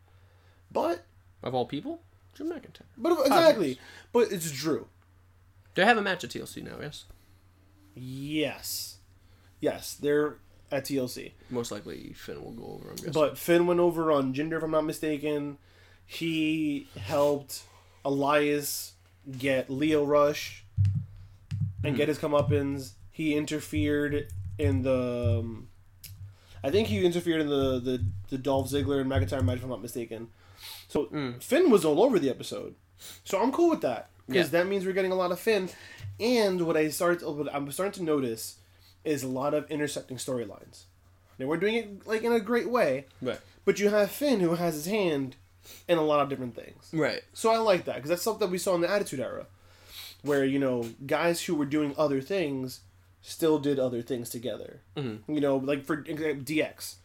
[0.71, 1.05] But
[1.43, 2.03] Of all people,
[2.35, 2.83] Drew McIntyre.
[2.97, 3.79] but exactly.
[4.13, 4.87] But it's Drew.
[5.75, 6.79] Do They have a match at TLC now.
[6.81, 7.05] Yes.
[7.95, 8.97] Yes.
[9.61, 10.37] Yes, they're
[10.71, 11.33] at TLC.
[11.51, 12.91] Most likely Finn will go over.
[12.91, 13.13] I'm guessing.
[13.13, 15.59] But Finn went over on Jinder, if I'm not mistaken.
[16.05, 17.63] He helped
[18.05, 18.95] Elias
[19.39, 20.65] get Lio Rush
[21.85, 21.97] and hmm.
[21.97, 22.93] get his comeuppance.
[23.13, 25.39] He interfered in the.
[25.41, 25.69] Um,
[26.65, 29.71] I think he interfered in the, the, the Dolph Ziggler and McIntyre match, if I'm
[29.71, 30.29] not mistaken.
[30.89, 31.43] So Mm.
[31.43, 32.75] Finn was all over the episode.
[33.25, 34.11] So I'm cool with that.
[34.29, 34.61] Because Yeah.
[34.63, 35.69] that means we're getting a lot of Finn.
[36.21, 38.59] And what I started, what I'm starting to notice
[39.05, 40.85] is a lot of intersecting storylines.
[41.39, 43.41] They we're doing it like in a great way, right.
[43.65, 45.35] but you have Finn who has his hand
[45.89, 46.91] in a lot of different things.
[46.93, 47.23] Right.
[47.33, 49.47] So I like that because that's something we saw in the Attitude Era,
[50.23, 52.81] where you know guys who were doing other things
[53.23, 54.81] still did other things together.
[54.97, 55.21] Mhm.
[55.29, 56.97] You know, like for example, DX,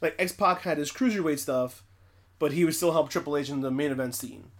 [0.00, 1.82] like X Pac had his cruiserweight stuff,
[2.38, 4.50] but he would still help Triple H in the main event scene,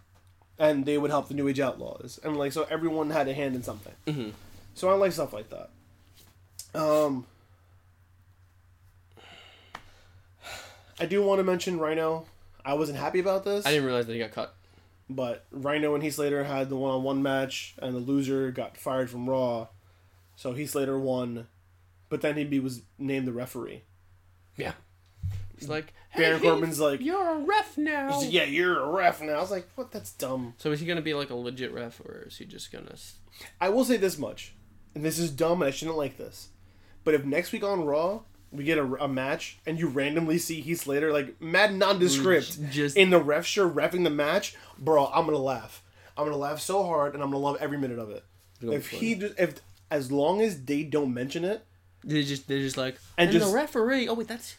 [0.59, 3.55] and they would help the New Age Outlaws, and like so everyone had a hand
[3.55, 3.93] in something.
[4.05, 4.33] Mhm.
[4.75, 5.69] So I like stuff like that.
[6.79, 7.25] Um,
[10.99, 12.25] I do want to mention Rhino.
[12.65, 13.65] I wasn't happy about this.
[13.65, 14.53] I didn't realize that he got cut.
[15.09, 18.77] But Rhino and Heath Slater had the one on one match, and the loser got
[18.77, 19.67] fired from Raw.
[20.37, 21.47] So Heath Slater won,
[22.09, 23.83] but then he was named the referee.
[24.55, 24.73] Yeah.
[25.57, 28.13] He's like, Baron hey, Corbin's like, you're a ref now.
[28.13, 29.33] he's like, yeah, you're a ref now.
[29.33, 29.91] I was like, what?
[29.91, 30.53] That's dumb.
[30.59, 32.95] So is he gonna be like a legit ref, or is he just gonna?
[33.59, 34.53] I will say this much,
[34.93, 36.49] and this is dumb, and I shouldn't like this.
[37.03, 38.21] But if next week on Raw
[38.51, 42.69] we get a, a match, and you randomly see Heath Slater like mad nondescript mm,
[42.69, 45.83] Just in the ref shirt refing the match, bro, I'm gonna laugh.
[46.15, 48.23] I'm gonna laugh so hard, and I'm gonna love every minute of it.
[48.61, 49.55] It'll If he just, if
[49.89, 51.65] as long as they don't mention it,
[52.03, 54.07] they just they're just like And and, just- the referee.
[54.07, 54.55] Oh wait, that's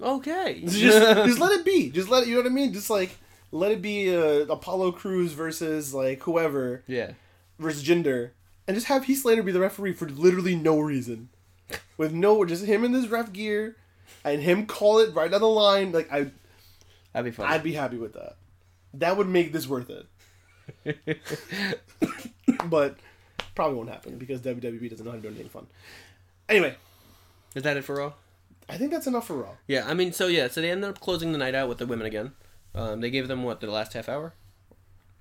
[0.00, 0.60] okay.
[0.66, 0.76] just
[1.26, 1.90] just let it be.
[1.90, 2.28] Just let it.
[2.28, 2.72] You know what I mean?
[2.72, 3.16] Just like
[3.52, 7.12] let it be uh, Apollo Crews versus like whoever yeah.
[7.58, 8.30] versus Jinder,
[8.66, 11.28] and just have Heath Slater be the referee for literally no reason,
[11.96, 13.76] with no just him in his ref gear,
[14.24, 15.92] and him call it right down the line.
[15.92, 16.30] Like I,
[17.12, 17.46] That'd be fun.
[17.46, 18.36] I'd be happy with that.
[18.94, 20.06] That would make this worth it.
[22.66, 22.96] but
[23.56, 25.66] probably won't happen because WWE doesn't know how to do anything fun.
[26.48, 26.76] Anyway,
[27.56, 28.12] Is that it for Raw?
[28.68, 29.52] I think that's enough for Raw.
[29.66, 31.86] Yeah, I mean, so yeah, so they ended up closing the night out with the
[31.86, 32.32] women again.
[32.74, 34.34] Um, they gave them what the last half hour,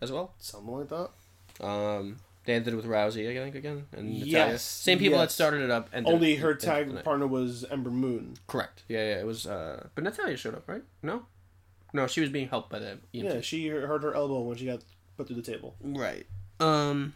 [0.02, 0.36] as well.
[0.38, 1.66] Something like that.
[1.66, 4.26] Um, they ended with Rousey, I think, again, and Natalya.
[4.52, 5.90] Yes, same people that started it up.
[5.94, 8.36] And Only her tag partner was Ember Moon.
[8.48, 8.84] Correct.
[8.88, 9.48] Yeah, yeah, it was.
[9.48, 10.84] Uh, but Natalya showed up, right?
[11.02, 11.26] No,
[11.94, 13.24] no, she was being helped by the EMT.
[13.24, 14.82] Yeah, she hurt her elbow when she got
[15.18, 15.76] put through the table.
[15.82, 16.26] Right.
[16.60, 17.14] Um.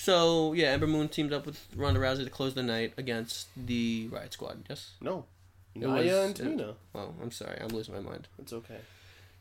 [0.00, 4.08] So yeah, Ember Moon teamed up with Ronda Rousey to close the night against the
[4.10, 4.64] Riot Squad.
[4.66, 4.92] Yes.
[4.98, 5.26] No,
[5.74, 6.74] It Nia was- and Tamina.
[6.94, 8.26] Oh, I'm sorry, I'm losing my mind.
[8.38, 8.78] It's okay.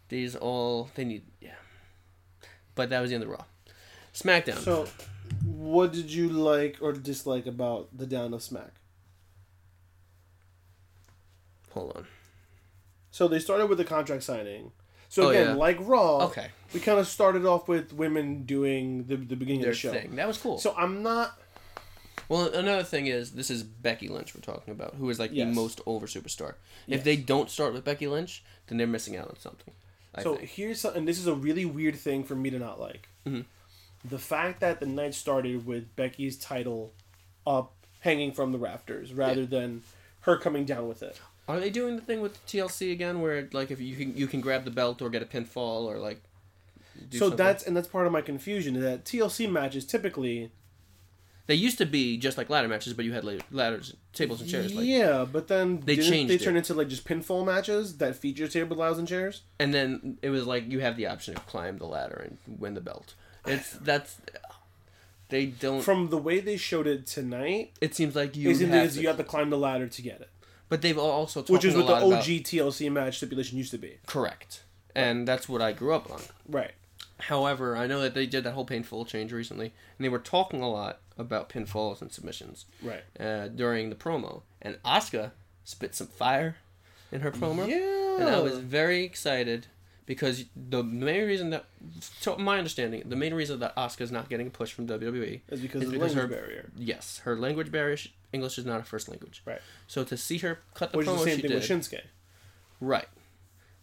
[0.09, 1.23] These all they need.
[1.39, 1.55] Yeah.
[2.75, 3.45] But that was the end of Raw.
[4.13, 4.57] SmackDown.
[4.57, 4.89] So,
[5.45, 8.73] what did you like or dislike about the down of Smack?
[11.71, 12.07] Hold on.
[13.11, 14.73] So they started with the contract signing.
[15.09, 15.53] So Oh, again, yeah.
[15.55, 16.47] like Raw, Okay.
[16.73, 19.91] we kind of started off with women doing the, the beginning Their of the show.
[19.91, 20.15] thing.
[20.15, 20.59] That was cool.
[20.59, 21.37] So I'm not.
[22.27, 25.47] Well, another thing is this is Becky Lynch we're talking about, who is like Yes.
[25.47, 26.53] the most over superstar.
[26.85, 26.99] Yes.
[26.99, 29.73] If they don't start with Becky Lynch, then they're missing out on something.
[30.13, 30.49] I so think.
[30.49, 31.05] here's something.
[31.05, 33.09] this is a really weird thing for me to not like.
[33.25, 33.45] Mhm.
[34.05, 36.93] The fact that the night started with Becky's title
[37.47, 39.81] up, hanging from the rafters, rather than
[40.21, 41.19] her coming down with it.
[41.49, 44.39] Are they doing the thing with TLC again, where like if you can you can
[44.39, 46.21] grab the belt or get a pinfall or like?
[47.09, 47.37] do so something?
[47.37, 50.51] that's and that's part of my confusion is that TLC matches typically
[51.49, 54.47] they used to be just like ladder matches, but you had like, ladders, tables, and
[54.47, 54.71] chairs.
[54.71, 56.55] Like, yeah, but then They changed they it.
[56.55, 59.41] into like just pinfall matches that feature table ladders and chairs.
[59.57, 62.75] and then it was like you have the option to climb the ladder and win
[62.75, 63.15] the belt.
[63.47, 64.21] It's that's
[65.29, 65.81] they don't.
[65.81, 69.17] From the way they showed it tonight, it seems like you have to, you have
[69.17, 70.29] to climb the ladder to get it,
[70.69, 73.71] but they've also talked about which is what the OG about- TLC match stipulation used
[73.71, 73.97] to be.
[74.05, 74.63] correct,
[74.95, 76.21] and that's what I grew up on.
[76.47, 76.71] Right.
[77.23, 80.61] However, I know that they did that whole pinfall change recently, and they were talking
[80.61, 83.03] a lot about pinfalls and submissions Right.
[83.19, 84.43] uh, during the promo.
[84.61, 85.31] And Asuka
[85.65, 86.55] spit some fire
[87.11, 88.25] in her promo, Yeah.
[88.25, 89.67] and I was very excited
[90.05, 91.65] because the main reason that,
[92.21, 95.59] to my understanding, the main reason that Asuka's not getting a push from WWE is
[95.59, 96.69] because is of the because language her- barrier.
[96.77, 99.41] yes, her language barrier, sh- English is not a first language.
[99.45, 99.61] Right.
[99.87, 101.69] So to see her cut the Which is promo the same she thing did, with
[101.69, 102.01] Shinsuke.
[102.79, 103.07] right?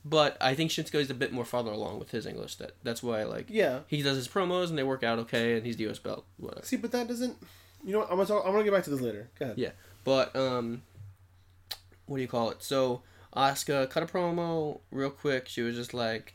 [0.04, 2.56] But I think Shinsuke is a bit more farther along with his English.
[2.56, 3.80] That that's why like Yeah.
[3.88, 5.98] he does his promos and they work out okay, and he's the U.S.
[5.98, 6.24] belt.
[6.36, 6.64] Whatever.
[6.64, 7.36] See, but that doesn't.
[7.84, 8.10] You know what?
[8.10, 9.28] I'm gonna talk, I'm gonna get back to this later.
[9.38, 9.58] Go ahead.
[9.58, 9.70] Yeah,
[10.04, 10.82] but um,
[12.06, 12.62] what do you call it?
[12.62, 13.02] So
[13.34, 15.48] Asuka cut a promo real quick.
[15.48, 16.34] She was just like,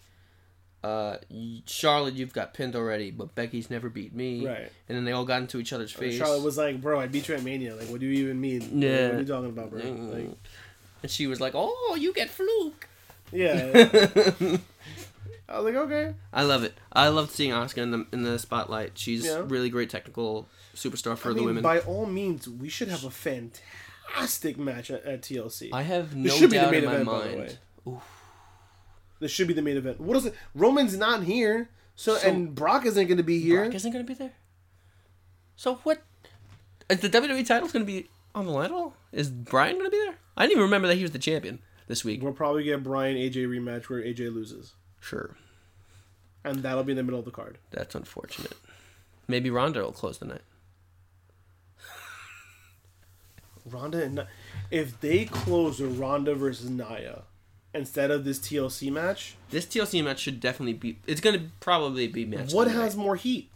[0.84, 1.17] uh,
[1.65, 4.71] "Charlotte, you've got pinned already, but Becky's never beat me." Right.
[4.89, 6.17] And then they all got into each other's face.
[6.17, 7.75] Charlotte was like, "Bro, I beat you at Mania.
[7.75, 8.82] Like, what do you even mean?
[8.82, 9.07] Yeah.
[9.07, 9.82] What are you talking about, bro?
[9.82, 10.13] Mm.
[10.13, 10.38] Like,
[11.03, 12.88] and she was like, "Oh, you get fluke."
[13.32, 13.71] yeah."
[15.49, 16.13] I was like, okay.
[16.32, 16.73] I love it.
[16.93, 18.91] I love seeing Asuka in the in the spotlight.
[18.97, 19.43] She's Yeah.
[19.45, 21.63] really great technical superstar for I the mean, women.
[21.63, 25.69] by all means, we should have a fantastic match at, at TLC.
[25.73, 27.57] I have no should be the doubt main in my event, by the mind.
[27.86, 27.93] way.
[29.22, 30.01] This should be the main event.
[30.01, 30.34] What is it?
[30.53, 33.61] Roman's not here, so, So- and Brock isn't going to be here.
[33.61, 34.34] Brock isn't going to be there.
[35.55, 36.01] So what?
[36.89, 38.95] Is the WWE title's going to be on the line at all?
[39.13, 40.15] Is Brian going to be there?
[40.36, 42.22] I didn't even remember that he was the champion this week.
[42.24, 45.36] We'll probably get Brian AJ rematch where AJ loses, Sure,
[46.43, 47.59] and that'll be in the middle of the card.
[47.69, 48.57] that's unfortunate.
[49.28, 50.41] Maybe Ronda will close the night.
[53.65, 54.26] Ronda and
[54.72, 57.24] if they close a Ronda versus Nia
[57.74, 60.99] instead of this TLC match, This TLC match should definitely be.
[61.07, 62.53] It's going to probably be match.
[62.53, 63.49] what has more heat?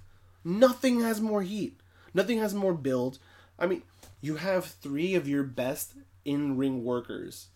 [0.43, 1.79] Nothing has more heat.
[2.13, 3.17] Nothing has more build.
[3.59, 3.81] I mean,
[4.21, 5.93] you have three of your best
[6.23, 7.47] in-ring workers.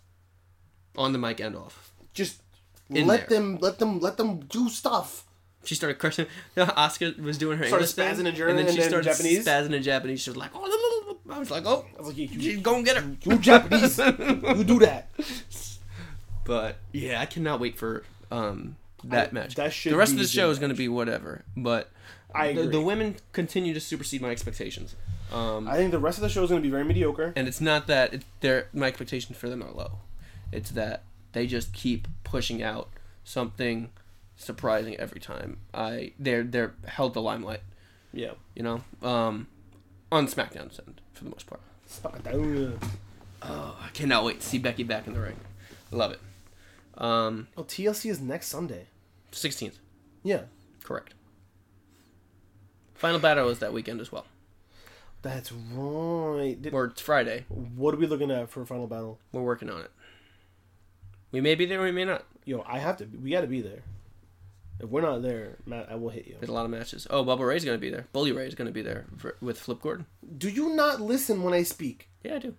[0.96, 1.92] on the mic and off?
[2.14, 2.42] Just
[2.90, 3.38] In let there.
[3.38, 5.24] them let them let them do stuff.
[5.64, 6.26] She started crushing.
[6.56, 9.10] Asuka was doing her Started English spazzing in German and then she and then started
[9.10, 9.46] Japanese?
[9.46, 10.20] spazzing in Japanese.
[10.22, 12.82] She was like, "Oh!" I was like, "Oh, I was like, you, you, she's gonna
[12.82, 15.10] get her." you Japanese, you do that.
[16.50, 18.74] But yeah, I cannot wait for um
[19.04, 19.54] that I- match.
[19.54, 21.44] that should the rest of the the show is going to be whatever.
[21.56, 21.90] But
[22.34, 24.96] I the, the women continue to supersede my expectations.
[25.32, 27.32] Um, I think the rest of the show is going to be very mediocre.
[27.36, 30.00] and it's not that it, they're, my expectations for them are low.
[30.50, 32.88] It's that they just keep pushing out
[33.22, 33.90] something
[34.36, 35.58] surprising every time.
[35.72, 37.60] I they're they're held the limelight.
[38.12, 38.32] Yeah.
[38.56, 39.46] You know, um,
[40.10, 41.60] on SmackDown's end for the most part.
[42.32, 42.72] Oh,
[43.42, 45.36] Oh, I cannot wait to see Becky back in the ring.
[45.92, 46.20] Love it.
[47.00, 48.86] Um, TLC is next Sunday.
[49.32, 49.78] sixteenth,
[50.22, 50.42] Yeah.
[50.84, 51.14] correct.
[52.94, 54.26] Final battle is that weekend as well,
[55.22, 56.56] That's right.
[56.60, 57.44] Did- or it's Friday.
[57.48, 59.18] what are we looking at for final battle?
[59.32, 59.90] We're working on it.
[61.32, 62.26] We may be there, we may not.
[62.44, 63.04] Yo, I have to.
[63.06, 63.82] We got to be there.
[64.80, 66.36] If we're not there, Matt, I will hit you.
[66.40, 67.06] There's a lot of matches.
[67.10, 68.06] Oh, Bubba Ray's gonna be there.
[68.14, 70.06] Bully Ray's gonna be there for, with Flip Gordon.
[70.38, 72.08] Do you not listen when I speak?
[72.24, 72.54] Yeah, I do.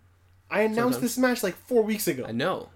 [0.50, 1.02] I announced Sometimes.
[1.02, 2.70] this match like four weeks ago, I know,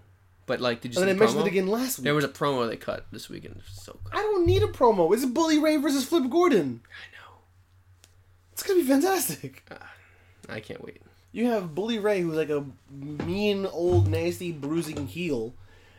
[0.45, 1.45] but like, did you then see I the mentioned promo?
[1.45, 2.03] it again last week.
[2.03, 3.61] There was a promo they cut this weekend.
[3.71, 4.13] So good.
[4.13, 5.13] I don't need a promo.
[5.13, 6.81] It's Bully Ray versus Flip Gordon.
[6.85, 7.37] I know.
[8.53, 9.63] It's gonna be fantastic.
[9.71, 9.91] Ah,
[10.49, 11.01] I can't wait.
[11.31, 15.53] You have Bully Ray, who's like a mean, old, nasty, bruising heel,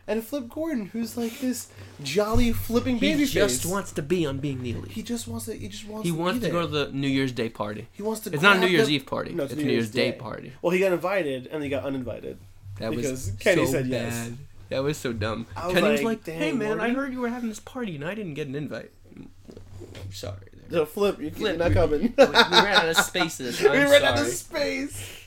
[0.07, 1.69] and Flip Gordon, who's like this
[2.03, 3.67] jolly, flipping He just face.
[3.67, 4.93] wants to be on being the elite.
[4.93, 5.53] He just wants to.
[5.55, 6.07] He just wants.
[6.09, 7.89] He to wants to go to the New Year's Day party.
[7.93, 8.33] He wants to.
[8.33, 9.33] It's not a New Year's the- Eve party.
[9.35, 10.53] No, it's, a New Year's Day, party.
[10.63, 12.39] Well, he got invited and he got uninvited.
[12.79, 14.29] That Because was Kenny so said yes.
[14.29, 14.39] bad.
[14.69, 15.47] That was so dumb.
[15.57, 17.95] I was Kenny was like, "Hey "Dang, man, I heard you were having this party
[17.95, 20.37] and I didn't get an invite." I'm Sorry.
[20.69, 20.81] There.
[20.81, 22.13] The flip, you, Flip, you're not coming.
[22.17, 23.61] we ran out of spaces.
[23.63, 25.23] we I'm ran out of space.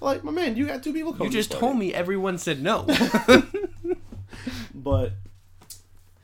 [0.00, 1.28] Like, my man, you got two people coming.
[1.28, 2.86] You just told me everyone said no.
[4.74, 5.12] But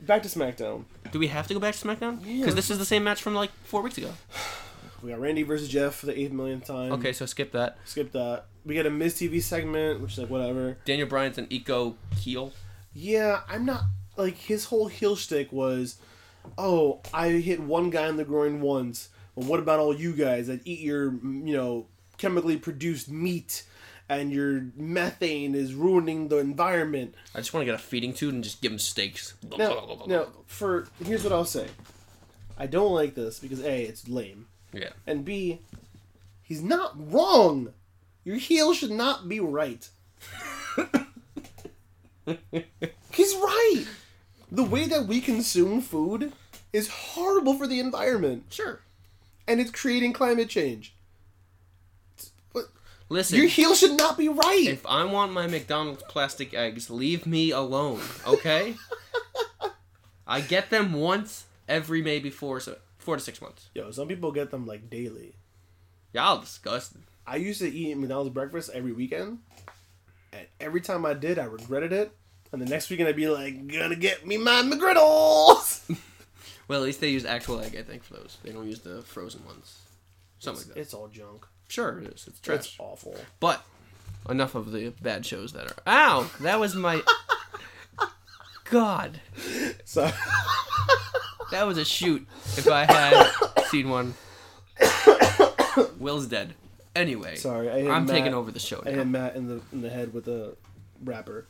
[0.01, 0.83] back to SmackDown.
[1.11, 2.19] Do we have to go back to SmackDown?
[2.25, 2.39] Yeah.
[2.39, 4.11] Because this is the same match from like four weeks ago.
[5.01, 6.91] We got Randy versus Jeff for the eighth millionth time.
[6.91, 7.77] Okay, so skip that.
[7.85, 8.47] Skip that.
[8.65, 10.77] We get a Miz TV segment, which is like whatever.
[10.85, 12.53] Daniel Bryan's an eco heel.
[12.93, 13.83] Yeah, I'm not
[14.17, 15.97] like his whole heel shtick was,
[16.57, 19.09] oh, I hit one guy in the groin once.
[19.35, 21.87] Well, what about all you guys that eat your, you know,
[22.17, 23.63] chemically produced meat,
[24.07, 27.15] and your methane is ruining the environment.
[27.33, 29.33] I just want to get a feeding tube and just give him steaks.
[29.57, 31.67] Now, now, for here's what I'll say.
[32.57, 34.89] I don't like this because a, it's lame, yeah.
[35.07, 35.61] and b,
[36.43, 37.73] he's not wrong.
[38.23, 39.87] Your heel should not be right.
[43.11, 43.85] He's right.
[44.51, 46.33] The way that we consume food
[46.73, 48.81] is horrible for the environment, Sure.
[49.47, 50.93] and it's creating climate change.
[52.53, 52.65] But
[53.09, 54.67] Listen, your heel should not be right.
[54.67, 58.75] if I want my McDonald's plastic eggs, leave me alone, okay?
[60.27, 63.69] I get them once every maybe four so four to six months.
[63.73, 65.33] Yo, some people get them like daily.
[66.13, 67.03] Y'all disgusting.
[67.29, 69.39] I used to eat McDonald's breakfast every weekend,
[70.33, 72.11] and every time I did, I regretted it.
[72.51, 75.97] And the next weekend, I'd be like, "Gonna get me my McGriddles."
[76.67, 78.37] Well, at least they use actual egg, I think, for those.
[78.43, 79.79] They don't use the frozen ones.
[80.37, 80.81] Something like that.
[80.81, 81.47] it's all junk.
[81.67, 82.27] Sure, it is.
[82.27, 82.59] It's trash.
[82.59, 83.15] It's awful.
[83.39, 83.65] But
[84.29, 85.75] enough of the bad shows that are.
[85.87, 86.29] Ow!
[86.41, 87.01] That was my.
[88.65, 89.19] God,
[89.83, 90.11] So
[91.49, 92.27] that was a shoot.
[92.55, 93.31] If I had
[93.69, 94.13] seen one.
[95.99, 96.53] Will's dead.
[96.95, 99.81] Anyway, sorry, I I'm Matt, taking over the show I hit Matt in the in
[99.81, 100.55] the head with a
[101.03, 101.45] wrapper,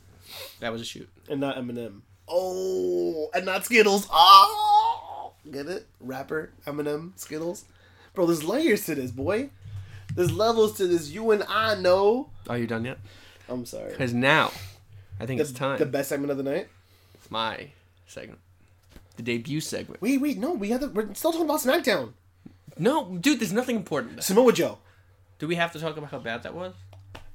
[0.60, 1.10] That was a shoot.
[1.30, 2.02] and not Eminem.
[2.28, 4.08] Oh, and not Skittles.
[4.12, 5.88] Oh, get it?
[6.00, 7.66] Rapper, Eminem, Skittles.
[8.14, 9.50] Bro, there's layers to this, boy.
[10.16, 11.10] There's levels to this.
[11.10, 12.30] You and I know.
[12.48, 13.00] Are you done yet?
[13.48, 13.92] I'm sorry.
[13.92, 14.52] Because now,
[15.20, 15.80] I think The, it's time.
[15.80, 16.68] the best segment of the night.
[17.16, 17.70] It's my
[18.08, 18.40] segment.
[19.16, 20.02] The debut segment.
[20.02, 22.14] Wait, wait, no, we have the, we're still talking about SmackDown.
[22.78, 24.24] No, dude, there's nothing important.
[24.24, 24.78] Samoa Joe.
[25.40, 26.74] Do we have to talk about how bad that was?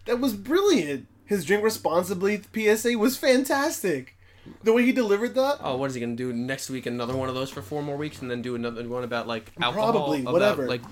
[0.07, 1.07] That was brilliant.
[1.25, 4.17] His drink responsibly PSA was fantastic.
[4.63, 5.57] The way he delivered that.
[5.63, 6.85] Oh, what is he gonna do next week?
[6.85, 9.51] Another one of those for four more weeks, and then do another one about like
[9.59, 10.67] alcohol, Probably, about, whatever.
[10.69, 10.83] like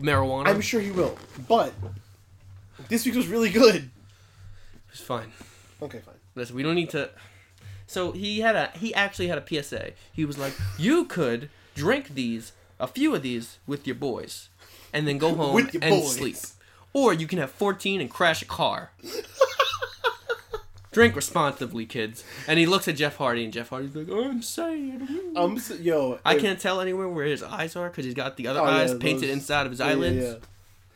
[0.00, 0.48] marijuana.
[0.48, 1.16] I'm sure he will.
[1.48, 1.72] But
[2.88, 3.76] this week was really good.
[3.76, 5.32] It was fine.
[5.80, 6.16] Okay, fine.
[6.34, 7.08] Listen, we don't need to.
[7.86, 9.92] So he had a he actually had a PSA.
[10.12, 14.50] He was like, you could drink these, a few of these, with your boys,
[14.92, 16.14] and then go home and boys.
[16.14, 16.36] sleep,
[17.04, 18.90] or you can have 14 and crash a car.
[20.90, 22.24] Drink responsibly, kids.
[22.48, 26.18] And he looks at Jeff Hardy, and Jeff Hardy's like, "I'm saying." Um, s- yo,
[26.24, 28.64] I if- can't tell anywhere where his eyes are because he's got the other Oh,
[28.64, 30.24] yeah, eyes painted those- inside of his yeah, yeah, eyelids.
[30.24, 30.34] yeah.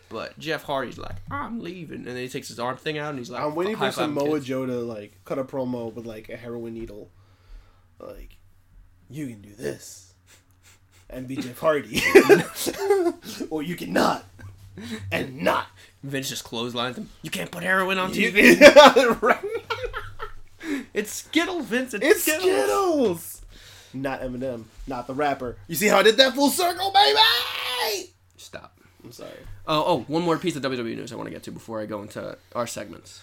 [0.08, 3.18] But Jeff Hardy's like, I'm leaving, and then he takes his arm thing out, and
[3.18, 4.40] he's like, I'm waiting for Samoa.
[4.40, 7.10] Joe to like cut a promo with like a heroin needle.
[8.00, 8.36] Like,
[9.10, 10.14] you can do this,
[11.10, 12.02] and be Jeff Hardy,
[13.50, 14.24] or you cannot,
[15.12, 15.66] and not.
[16.02, 17.08] Vince just clotheslines him.
[17.22, 18.60] You can't put heroin on TV.
[19.22, 19.44] right.
[20.94, 21.94] It's Skittles, Vince.
[21.94, 22.42] It's, It's Skittles.
[22.44, 23.42] Skittles.
[23.94, 25.56] Not Eminem, not the rapper.
[25.68, 28.10] You see how I did that full circle, baby?
[28.36, 28.78] Stop.
[29.04, 29.30] I'm sorry.
[29.66, 31.86] Oh, oh, one more piece of WWE news I want to get to before I
[31.86, 33.22] go into our segments.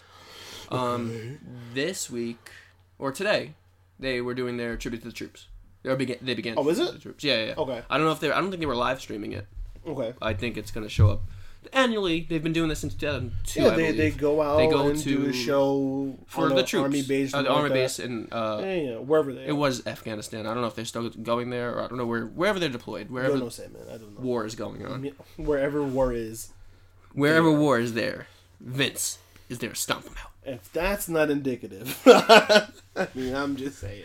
[0.70, 1.40] Um,
[1.74, 2.52] this week
[3.00, 3.56] or today,
[3.98, 5.48] they were doing their tribute to the troops.
[5.82, 6.18] They began.
[6.22, 6.56] They began.
[6.58, 6.94] Oh, is it?
[6.94, 7.24] the troops.
[7.24, 7.54] Yeah, yeah, yeah.
[7.58, 7.82] Okay.
[7.90, 8.32] I don't know if they.
[8.32, 9.48] I don't think they were live streaming it.
[9.88, 10.14] Okay.
[10.22, 11.24] I think it's going to show up
[11.74, 12.26] annually.
[12.30, 13.62] They've been doing this since 2002.
[13.62, 16.84] Yeah, they, they go out They go and do to- a show for the troops.
[16.84, 17.34] army base.
[17.34, 18.28] Uh, the army like base in.
[18.32, 19.46] Uh, Yeah, yeah, wherever they.
[19.48, 20.46] It was Afghanistan.
[20.48, 22.70] I don't know if they're still going there, or I don't know where wherever they're
[22.70, 23.84] deployed, wherever don't know, say man.
[23.88, 24.22] I don't know.
[24.22, 26.52] war is going on, Wherever war is,
[27.14, 28.28] wherever war is there,
[28.60, 30.32] Vince is there to stomp him out.
[30.46, 34.04] if that's not indicative, I mean, I'm just saying.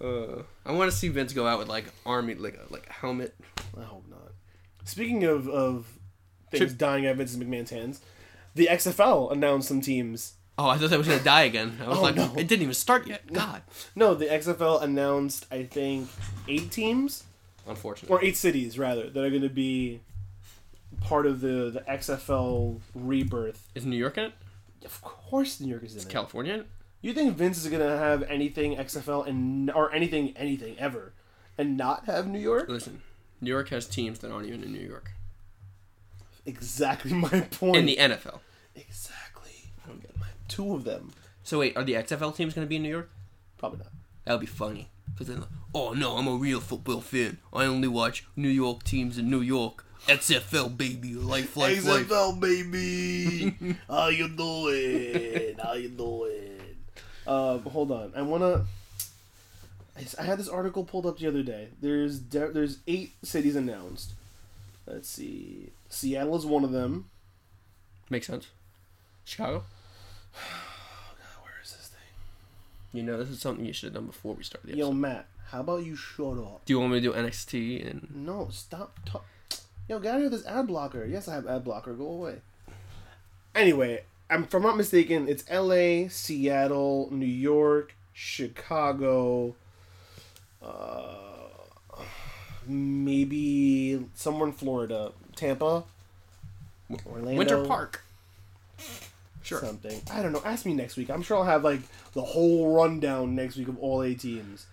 [0.00, 2.92] Uh, I want to see Vince go out with like army, like a, like a
[2.92, 3.34] helmet.
[3.78, 4.32] I hope not.
[4.84, 5.86] Speaking of of
[6.58, 8.00] things Should- dying at Vince McMahon's hands,
[8.54, 10.34] the XFL announced some teams.
[10.56, 11.78] Oh, I thought that was gonna die again.
[11.82, 12.32] I was Oh, like, no.
[12.36, 13.32] it didn't even start yet.
[13.32, 13.62] God,
[13.96, 16.08] No, the XFL announced I think
[16.48, 17.24] eight teams
[17.66, 18.16] unfortunately.
[18.16, 20.00] or eight cities rather that are going to be
[21.00, 23.66] part of the the XFL rebirth.
[23.74, 24.32] Is New York in it?
[24.84, 26.10] Of course, New York is in Is it.
[26.10, 26.66] California in it?
[27.00, 31.12] You think Vince is gonna have anything XFL and or anything anything ever,
[31.58, 32.68] and not have New York?
[32.68, 33.02] Listen,
[33.40, 35.10] New York has teams that aren't even in New York.
[36.46, 37.76] Exactly my point.
[37.76, 38.40] In the NFL.
[38.74, 39.50] exactly.
[39.84, 41.12] I don't get my two of them.
[41.42, 43.10] So wait, are the XFL teams gonna be in New York?
[43.58, 43.88] Probably not.
[44.24, 44.88] That would be funny.
[45.12, 47.38] Because then, oh no, I'm a real football fan.
[47.52, 49.84] I only watch New York teams in New York.
[50.06, 52.08] XFL baby, life, life, life.
[52.08, 55.56] XFL baby, how you doing?
[55.62, 56.60] How you doing?
[57.26, 58.66] Uh, hold on, I wanna.
[59.96, 61.68] I s- I had this article pulled up the other day.
[61.80, 64.12] There's de- there's eight cities announced.
[64.86, 65.70] Let's see.
[65.88, 67.08] Seattle is one of them.
[68.10, 68.48] Makes sense.
[69.24, 69.64] Chicago.
[70.34, 70.42] God,
[71.42, 72.00] Where is this thing?
[72.92, 74.98] You know, this is something you should have done before we started the Yo, episode.
[75.00, 76.62] Matt, how about you shut up?
[76.66, 78.98] Do you want me to do NXT and No, stop.
[79.06, 79.20] Ta-
[79.88, 81.04] Yo, get out of here with this ad blocker.
[81.06, 81.92] Yes, I have ad blocker.
[81.94, 82.36] Go away.
[83.54, 89.54] Anyway, I'm, if I'm not mistaken, it's L.A., Seattle, New York, Chicago,
[90.62, 91.33] uh,
[92.68, 95.84] maybe somewhere in Florida, Tampa,
[97.06, 98.04] Orlando, Winter Park?
[99.42, 99.60] Sure.
[99.60, 100.00] something.
[100.10, 100.42] I don't know.
[100.44, 101.10] Ask me next week.
[101.10, 101.80] I'm sure I'll have like
[102.14, 104.66] the whole rundown next week of all eight teams.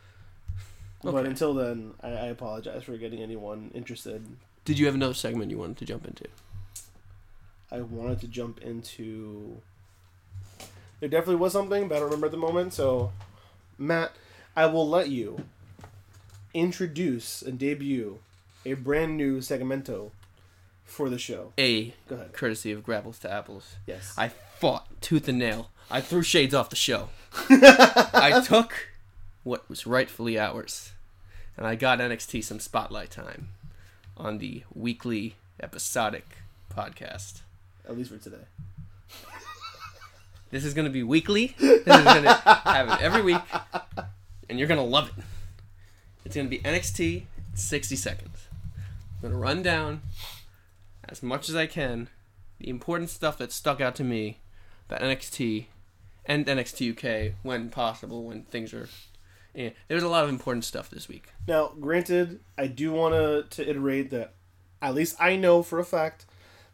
[1.03, 4.25] But until then, I, I apologize for getting anyone interested.
[4.65, 6.25] Did you have another segment you wanted to jump into?
[7.71, 9.57] I wanted to jump into.
[10.99, 12.73] There definitely was something, but I don't remember at the moment.
[12.73, 13.11] So,
[13.77, 14.11] Matt,
[14.55, 15.43] I will let you
[16.53, 18.19] introduce and debut
[18.65, 20.11] a brand new segmento
[20.85, 21.53] for the show.
[21.57, 22.33] A Go ahead.
[22.33, 23.75] courtesy of Grapples to Apples.
[23.87, 24.13] Yes.
[24.17, 25.69] I fought tooth and nail.
[25.89, 27.09] I threw shades off the show.
[27.49, 28.89] I took
[29.43, 30.91] what was rightfully ours,
[31.57, 33.49] and I got NXT some spotlight time
[34.17, 36.37] on the weekly episodic
[36.73, 37.39] podcast.
[37.87, 38.43] At least for today.
[40.51, 41.55] This is going to be weekly.
[41.57, 42.33] This is going to
[42.65, 43.41] have it every week,
[44.49, 45.23] and you're going to love it.
[46.25, 48.47] It's going to be NXT 60 seconds.
[49.15, 50.01] I'm going to run down
[51.07, 52.09] as much as I can
[52.59, 54.39] the important stuff that stuck out to me
[54.87, 55.65] about NXT
[56.25, 58.87] and NXT UK when possible, when things are.
[59.53, 61.29] Yeah, there's a lot of important stuff this week.
[61.47, 64.33] Now, granted, I do want to to iterate that
[64.81, 66.25] at least I know for a fact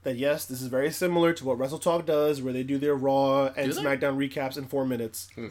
[0.03, 2.95] that yes, this is very similar to what Wrestle Talk does, where they do their
[2.95, 5.29] Raw and SmackDown recaps in four minutes.
[5.35, 5.47] Hmm.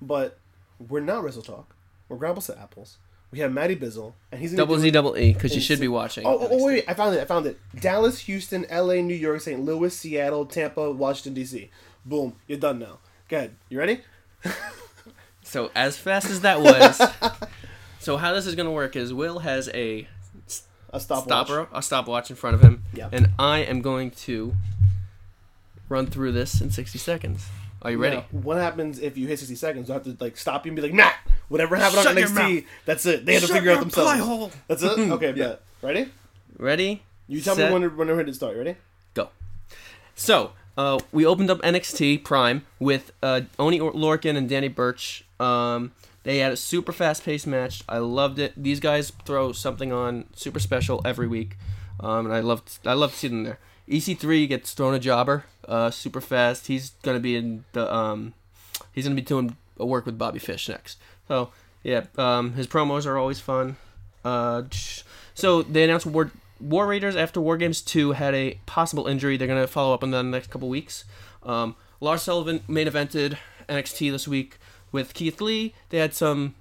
[0.00, 0.38] But
[0.78, 1.74] we're not Wrestle Talk.
[2.08, 2.98] We're Grapples to Apples.
[3.30, 6.24] We have Matty Bizzle, and he's Double Z, double E, because you should be watching.
[6.24, 7.20] Oh, oh, oh, wait, wait, I found it.
[7.20, 7.58] I found it.
[7.80, 9.60] Dallas, Houston, L.A., New York, St.
[9.60, 11.68] Louis, Seattle, Tampa, Washington D.C.
[12.06, 12.98] Boom, you're done now.
[13.28, 13.56] Go ahead.
[13.68, 14.00] You ready?
[15.46, 17.00] So as fast as that was,
[18.00, 20.08] so how this is gonna work is Will has a
[20.90, 21.24] A stopwatch.
[21.46, 23.10] stopper, a stopwatch in front of him, Yeah.
[23.12, 24.54] and I am going to
[25.90, 27.46] run through this in 60 seconds.
[27.82, 28.16] Are you ready?
[28.16, 29.86] Now, what happens if you hit 60 seconds?
[29.88, 31.10] Do I have to like stop you and be like, nah,
[31.48, 33.24] whatever happened Shut on NXT, that's it.
[33.26, 34.10] They had to Shut figure out themselves.
[34.10, 34.50] pie hole.
[34.68, 34.98] That's it?
[34.98, 35.62] Okay, bet.
[35.82, 36.10] Ready?
[36.58, 37.02] Ready?
[37.26, 37.68] You tell Set.
[37.68, 38.56] me when to, when to hit it start.
[38.56, 38.76] Ready?
[39.14, 39.28] Go.
[40.14, 45.24] So, uh, we opened up NXT Prime with uh, Oney Or- Lorcan and Danny Burch.
[45.40, 45.92] Um,
[46.22, 47.82] they had a super fast paced match.
[47.88, 48.52] I loved it.
[48.56, 51.56] These guys throw something on super special every week,
[52.00, 53.58] um, and I loved I love to see them there.
[53.88, 56.68] EC3 gets thrown a jobber, uh, super fast.
[56.68, 58.32] He's gonna be in the um,
[58.92, 60.98] he's gonna be doing a work with Bobby Fish next.
[61.28, 61.50] So
[61.82, 63.76] yeah, um, his promos are always fun.
[64.24, 64.62] Uh,
[65.34, 69.36] so they announced War, War Raiders after War Games 2 had a possible injury.
[69.36, 71.04] They're to follow up on that in the next couple weeks.
[71.42, 73.36] Um, Lars Sullivan main evented
[73.68, 74.58] NXT this week
[74.92, 75.74] with Keith Lee.
[75.90, 76.54] They had some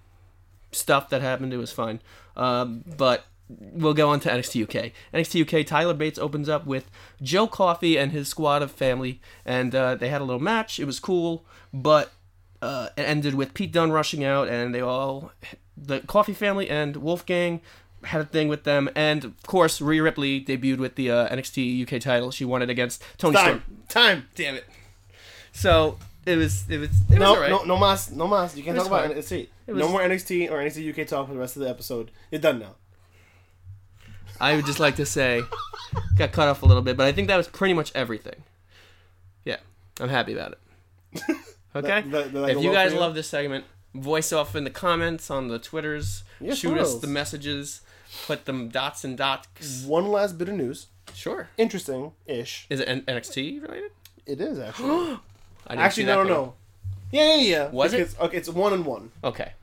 [0.71, 1.53] stuff that happened.
[1.53, 2.01] It was fine.
[2.35, 4.91] Um, but we'll go on to NXT UK.
[5.13, 6.89] NXT UK, Tyler Bates opens up with
[7.21, 10.79] Joe Coffey and his squad of family, and uh, they had a little match.
[10.79, 12.11] It was cool, but
[12.63, 15.31] uh, it ended with Pete Dunne rushing out, and they all,
[15.77, 17.61] the Coffey family and Wolfgang
[18.03, 21.83] had a thing with them, and of course Rhea Ripley debuted with the uh, NXT
[21.83, 22.31] UK title.
[22.31, 23.59] She won it against Toni Storm.
[23.59, 23.63] Time.
[23.89, 24.27] Time.
[24.35, 24.65] Damn it!
[25.51, 27.49] So it was it was it was No, alright.
[27.49, 28.55] no, no mas, no mas.
[28.57, 29.15] You can't was talk about.
[29.17, 29.47] NXT.
[29.67, 32.11] It no more NXT or NXT UK talk for the rest of the episode.
[32.31, 32.75] You're done now.
[34.41, 35.41] I would just like to say,
[36.17, 38.43] got cut off a little bit, but I think that was pretty much everything.
[39.45, 39.57] Yeah,
[40.01, 40.53] I'm happy about
[41.13, 41.21] it.
[41.75, 43.65] Okay, That- that- that if you guys love this segment,
[43.95, 46.23] voice off in the comments on the Twitters.
[46.53, 47.81] Shoot us the messages.
[48.27, 49.83] Put them dots and dots.
[49.85, 50.87] One last bit of news.
[51.15, 51.49] Sure.
[51.57, 52.67] Interesting-ish.
[52.69, 53.91] Is it NXT related?
[54.25, 55.17] It is actually.
[55.67, 56.53] Actually, no, no, no.
[57.11, 57.69] Yeah, yeah, yeah.
[57.69, 58.13] Was it?
[58.19, 59.11] Okay, it's one and one.
[59.23, 59.53] Okay.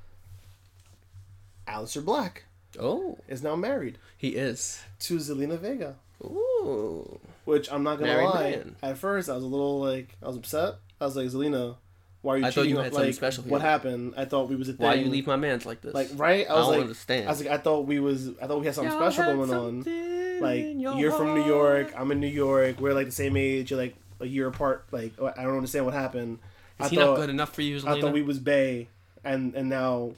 [1.68, 2.44] Aleister Black
[2.78, 4.82] Oh, is now married he is.
[5.00, 5.96] to Zelina Vega.
[6.22, 7.20] Ooh.
[7.44, 8.50] Which I'm not gonna Married lie.
[8.50, 8.76] man.
[8.82, 10.74] At first, I was a little like I was upset.
[11.00, 11.76] I was like, Zelina,
[12.22, 12.70] why are you I thought cheating?
[12.70, 14.14] you on- had something like, special What happened?
[14.16, 14.86] I thought we was a thing.
[14.86, 15.94] Why you leave my man's like this?
[15.94, 16.46] Like right?
[16.48, 17.26] I I was don't like, understand.
[17.28, 19.36] I was like, I thought we was, I thought we had something Y'all special had
[19.36, 20.40] going on.
[20.40, 20.64] Like
[20.98, 21.44] you're from New.
[21.44, 22.80] York, I'm in New York.
[22.80, 23.70] We're like the same age.
[23.70, 24.84] You're like a year apart.
[24.90, 26.38] Like I don't understand what happened.
[26.78, 28.88] Is I he thought not good enough for you, I thought we was Bay,
[29.22, 30.12] and and now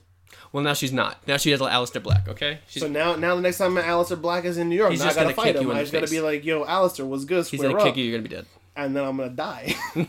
[0.53, 1.26] Well, now she's not.
[1.26, 2.28] Now she has Aleister Black.
[2.28, 2.59] Okay.
[2.68, 5.07] She's, So now, now the next time Aleister Black is in New York, He's now
[5.07, 5.62] I just gotta gonna fight kick him.
[5.64, 7.46] you in I the just gotta be like, "Yo, Aleister, was good?
[7.46, 8.05] he's Square gonna up." kick you.
[8.05, 8.46] You're gonna be dead.
[8.76, 9.74] and then I'm gonna die.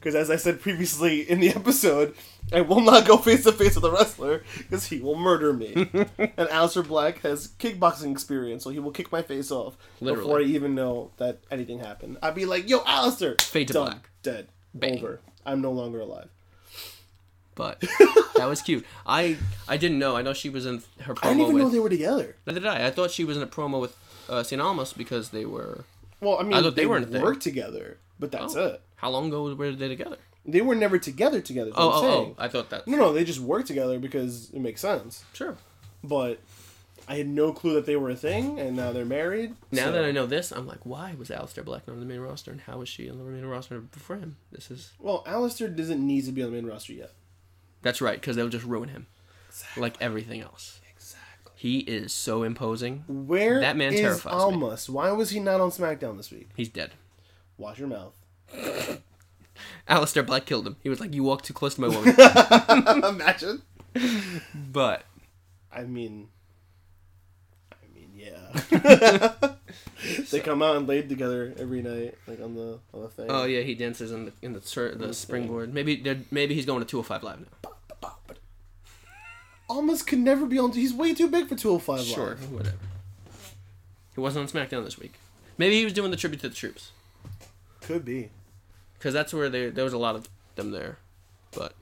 [0.00, 2.14] Because as I said previously in the episode,
[2.52, 5.72] I will not go face to face with a wrestler because he will murder me.
[6.18, 10.22] and Aleister Black has kickboxing experience, so he will kick my face off Literally.
[10.24, 12.16] before I even know that anything happened.
[12.22, 14.10] I'd be like, "Yo, Aleister, Fade to done, black.
[14.22, 14.98] dead, Bang.
[14.98, 15.20] over.
[15.44, 16.28] I'm no longer alive."
[17.54, 17.80] But
[18.36, 18.86] that was cute.
[19.06, 19.36] I
[19.68, 20.16] I didn't know.
[20.16, 21.62] I know she was in her promo I didn't even with.
[21.64, 22.36] know they were together.
[22.46, 22.86] Neither did I.
[22.86, 23.94] I thought she was in a promo with
[24.30, 25.84] uh, Cien Almas because they were.
[26.22, 28.66] Well, I mean, I they they, weren't worked together, but that's Oh.
[28.66, 28.82] it.
[29.00, 30.18] How long ago were they together?
[30.44, 31.70] They were never together together.
[31.74, 32.34] Oh, I'm oh, oh!
[32.38, 32.86] I thought that.
[32.86, 35.24] No, no, they just worked together because it makes sense.
[35.32, 35.56] Sure.
[36.04, 36.40] But
[37.08, 39.54] I had no clue that they were a thing, and now they're married.
[39.72, 42.06] Now so- that I know this, I'm like, why was Aleister Black not on the
[42.06, 44.36] main roster, and how was she on the main roster before him?
[44.52, 47.12] This is Well, Aleister doesn't need to be on the main roster yet.
[47.82, 49.06] that's right because they'll just ruin him,
[49.76, 50.80] like everything else.
[50.94, 51.52] Exactly.
[51.56, 53.04] He is so imposing.
[53.08, 54.94] Where That man is terrifies me.
[54.94, 56.50] Why was he not on SmackDown this week?
[56.54, 56.92] He's dead.
[57.58, 58.14] Wash your mouth.
[59.88, 60.76] Aleister Black killed him.
[60.82, 62.14] He was like, "You walk too close to my woman."
[63.14, 63.62] Imagine.
[64.54, 65.04] but
[65.72, 66.28] I mean,
[67.72, 69.32] I mean, yeah.
[70.30, 73.26] they come out and laid together every night, like on the on the thing.
[73.28, 75.74] oh yeah, he dances in the in the sur- the springboard.
[75.74, 77.46] Maybe maybe he's going to 205 live now.
[79.68, 80.72] Almost could never be on.
[80.72, 82.76] He's way too big for 205 Sure, whatever.
[84.14, 85.14] He wasn't on SmackDown this week.
[85.58, 86.90] Maybe he was doing the tribute to the troops
[87.80, 88.30] Could be.
[89.00, 90.98] Because that's where they, there was a lot of them there.
[91.52, 91.72] But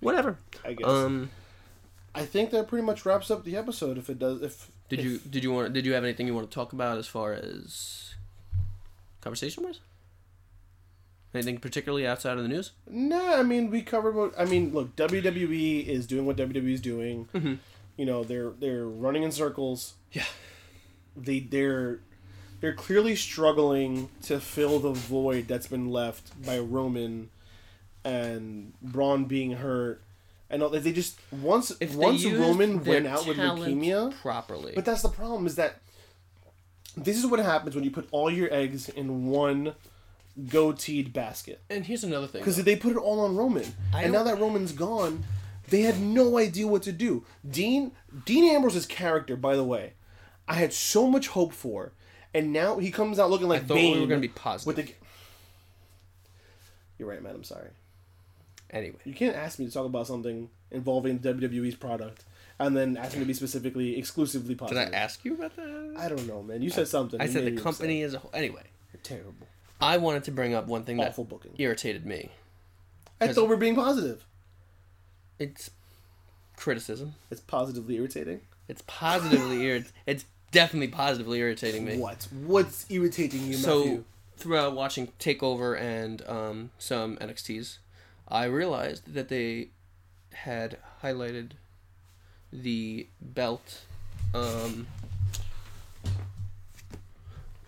[0.00, 0.38] whatever.
[0.64, 0.88] I guess.
[0.88, 1.30] Um,
[2.14, 3.98] I think that pretty much wraps up the episode.
[3.98, 6.34] If it does, if did if- you did you want did you have anything you
[6.34, 8.14] want to talk about as far as
[9.20, 9.80] conversation wise?
[11.34, 12.70] Anything particularly outside of the news?
[12.88, 14.72] Nah, I mean we covered what I mean.
[14.72, 17.28] Look, WWE is doing what WWE is doing.
[17.34, 17.58] Mhm.
[17.96, 19.94] You know, they're they're running in circles.
[20.12, 20.24] Yeah.
[21.16, 22.00] They they're
[22.64, 27.28] they're clearly struggling to fill the void that's been left by Roman
[28.06, 30.00] and Braun being hurt,
[30.48, 34.14] and all, they just once If once Roman went out with leukemia.
[34.16, 35.82] properly, But that's the problem is that
[36.96, 39.74] this is what happens when you put all your eggs in one
[40.40, 41.60] goateed basket.
[41.68, 42.40] and here's another thing.
[42.40, 45.24] Because they put it all on Roman, I and now that Roman's gone,
[45.68, 47.26] they had no idea what to do.
[47.46, 47.92] Dean
[48.24, 49.92] Dean Ambrose's character, by the way,
[50.48, 51.92] I had so much hope for,
[52.34, 54.66] and now he comes out looking like I thought Bane we were gonna be positive.
[54.76, 54.92] with the.
[56.98, 57.34] You're right, man.
[57.34, 57.68] I'm sorry.
[58.70, 62.24] anyway, You can't ask me to talk about something involving WWE's product
[62.58, 64.86] and then ask me to be specifically exclusively positive.
[64.86, 64.94] did.
[64.94, 65.94] I ask you about that?
[65.98, 66.62] I don't know, man.
[66.62, 67.20] You said something.
[67.20, 68.30] I said the company as a whole.
[68.32, 68.62] Anyway,
[68.94, 69.04] upset.
[69.04, 69.46] terrible,
[69.80, 71.52] I wanted to bring up one thing that awful booking.
[71.58, 72.30] irritated me.
[73.20, 74.24] I thought we were being positive.
[75.38, 75.70] It's
[76.56, 77.14] criticism.
[77.30, 78.40] It's positively irritating.
[78.68, 79.90] It's positively irrit.
[80.06, 80.24] It's
[80.54, 81.98] definitely positively irritating me.
[81.98, 82.26] What?
[82.46, 84.04] What's irritating you, So Matthew?
[84.38, 87.78] throughout watching Takeover and um, some NXTs,
[88.28, 89.68] I realized that they
[90.32, 91.50] had highlighted
[92.52, 93.82] the belt.
[94.32, 94.86] Um,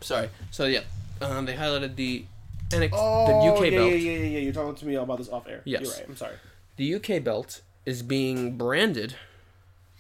[0.01, 0.31] sorry.
[0.51, 0.81] So yeah,
[1.21, 2.25] um, they highlighted the
[2.71, 3.91] NXT, Oh, the UK yeah, belt.
[3.91, 4.39] yeah, yeah, yeah, yeah.
[4.41, 5.63] You're talking to me about this off air.
[5.65, 5.83] Yes.
[5.83, 6.05] You're right.
[6.09, 6.37] I'm sorry.
[6.77, 9.15] The UK belt is being branded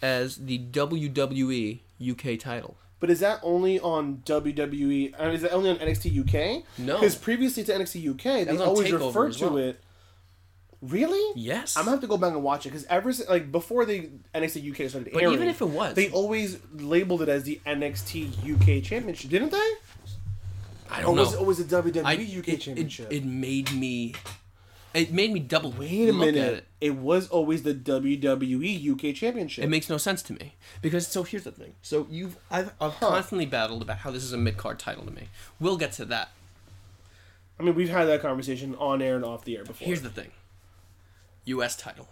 [0.02, 2.76] as the WWE UK title.
[2.98, 5.14] But is that only on WWE?
[5.18, 6.64] I mean, is that only on NXT UK?
[6.78, 6.94] No.
[6.94, 9.56] Because previously to NXT UK, they always referred to well.
[9.58, 9.80] it.
[10.82, 11.32] Really?
[11.40, 11.76] Yes.
[11.76, 14.10] I'm gonna have to go back and watch it because ever since like before the
[14.34, 17.60] NXT UK started But airing, even if it was, they always labeled it as the
[17.66, 19.72] NXT UK Championship, didn't they?
[20.90, 21.22] I don't know.
[21.22, 23.12] was it always the WWE I, UK it, it, Championship?
[23.12, 24.14] it made me
[24.96, 26.66] it made me double Wait a minute.
[26.80, 26.86] It.
[26.86, 26.94] it.
[26.96, 29.64] was always the WWE UK Championship.
[29.64, 31.74] It makes no sense to me because so here's the thing.
[31.82, 35.10] So you've I've, I've constantly battled about how this is a mid card title to
[35.10, 35.28] me.
[35.60, 36.30] We'll get to that.
[37.60, 39.86] I mean, we've had that conversation on air and off the air before.
[39.86, 40.30] Here's the thing.
[41.44, 41.76] U.S.
[41.76, 42.08] title,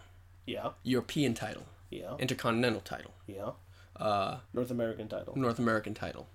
[0.47, 3.51] yeah, European title, yeah, Intercontinental title, yeah.
[3.97, 5.37] uh, North American title.
[5.37, 6.29] North American title.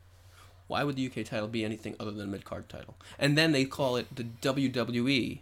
[0.68, 2.96] Why would the UK title be anything other than a mid card title?
[3.18, 5.40] And then they call it the WWE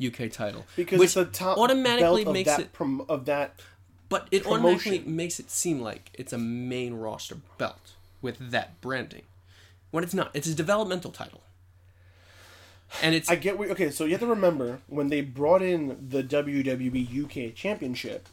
[0.00, 3.60] UK title, Because which it's the top automatically makes that it prom- of that.
[4.08, 4.64] But it promotion.
[4.66, 9.22] automatically makes it seem like it's a main roster belt with that branding,
[9.90, 10.30] when it's not.
[10.34, 11.42] It's a developmental title,
[13.02, 13.70] and it's I get what.
[13.70, 18.28] Okay, so you have to remember when they brought in the WWE UK Championship,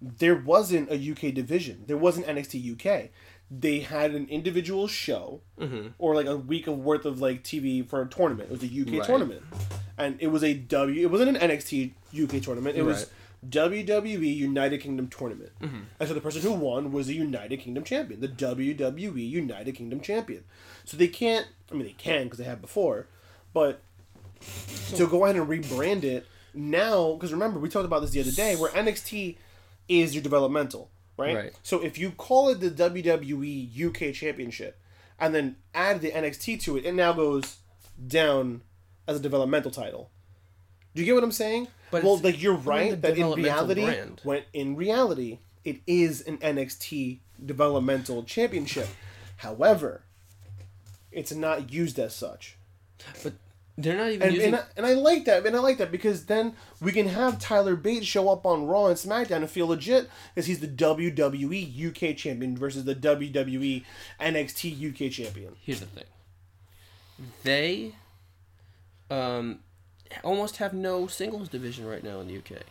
[0.00, 1.84] there wasn't a UK division.
[1.86, 3.10] There wasn't NXT UK.
[3.50, 5.88] They had an individual show Mm-hmm.
[5.98, 8.50] or like a week of worth of like TV for a tournament.
[8.50, 9.04] It was a UK Right.
[9.06, 9.42] tournament,
[9.98, 11.02] and it was a W.
[11.02, 12.76] It wasn't an NXT UK tournament.
[12.76, 13.10] It was
[13.48, 15.50] WWE United Kingdom tournament.
[15.62, 15.80] Mm-hmm.
[15.98, 20.00] And so the person who won was the United Kingdom champion, the WWE United Kingdom
[20.00, 20.44] champion.
[20.84, 23.06] So they can't, I mean, they can because they have before,
[23.54, 23.80] but
[24.94, 28.30] to go ahead and rebrand it now, because remember, we talked about this the other
[28.32, 29.36] day, where NXT
[29.88, 30.90] is your developmental,
[31.20, 31.36] right?
[31.36, 31.52] Right.
[31.62, 34.80] So if you call it the WWE UK Championship
[35.18, 37.58] and then add the NXT to it, it now goes
[38.06, 38.62] down
[39.06, 40.10] as a developmental title.
[40.94, 41.68] Do you get what I'm saying?
[41.90, 44.20] But well, like you're right that in reality, brand.
[44.24, 48.88] when in reality, it is an NXT developmental championship.
[49.38, 50.02] However,
[51.10, 52.56] it's not used as such.
[53.22, 53.34] But
[53.78, 54.54] they're not even And, using.
[54.54, 57.38] and, I, and I like that, and I like that because then we can have
[57.38, 61.88] Tyler Bates show up on Raw and SmackDown and feel legit because he's the WWE
[61.88, 63.84] UK champion versus the WWE
[64.20, 65.56] NXT UK champion.
[65.60, 66.04] Here's the thing.
[67.42, 67.94] They,
[69.10, 69.60] um,
[70.24, 72.62] almost have no singles division right now in the UK.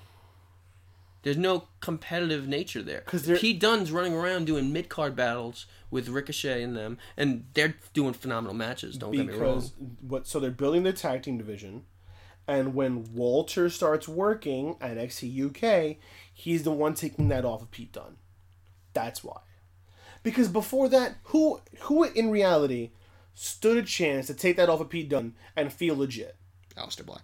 [1.22, 3.02] There's no competitive nature there.
[3.02, 7.46] 'Cause they're- Pete Dunne's running around doing mid card battles with Ricochet and them, and
[7.54, 8.98] they're doing phenomenal matches.
[8.98, 9.62] Don't get me wrong.
[10.02, 10.28] What?
[10.28, 11.86] So they're building their tag team division,
[12.48, 16.00] and when Walter starts working at NXT UK,
[16.34, 18.18] he's the one taking that off of Pete Dunne.
[18.94, 19.42] That's why.
[20.24, 22.92] Because before that, who who in reality
[23.34, 26.36] stood a chance to take that off of Pete Dunne and feel legit?
[26.76, 27.24] Aleister Black.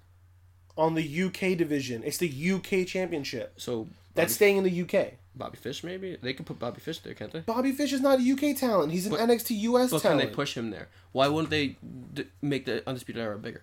[0.77, 2.03] On the UK division.
[2.03, 3.53] It's the UK championship.
[3.57, 5.13] So That's staying in the UK.
[5.37, 7.39] Bobby Fish, maybe they could put Bobby Fish there, can't they?
[7.41, 8.91] Bobby Fish is not a UK talent.
[8.93, 10.87] He's an But- NXT US But can they push him there?
[11.11, 11.75] Why wouldn't they
[12.13, 13.61] d- make the Undisputed Era bigger?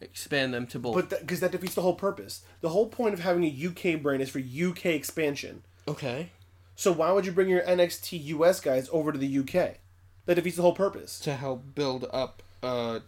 [0.00, 0.94] Expand them to both.
[0.94, 2.42] But because that defeats the whole purpose.
[2.62, 5.62] The whole point of having a UK brand is for UK expansion.
[5.88, 6.30] okay.
[6.76, 9.76] So why would you bring your NXT US guys over to the UK?
[10.24, 11.18] That defeats the whole purpose.
[11.20, 13.00] To help build up, uh,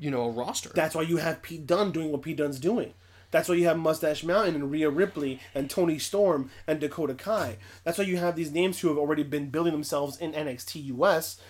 [0.00, 0.70] you know, a roster.
[0.74, 2.94] That's why you have Pete Dunne doing what Pete Dunne's doing.
[3.30, 7.56] That's why you have Mustache Mountain and Rhea Ripley and Toni Storm and Dakota Kai.
[7.84, 11.40] That's why you have these names who have already been building themselves in NXT US,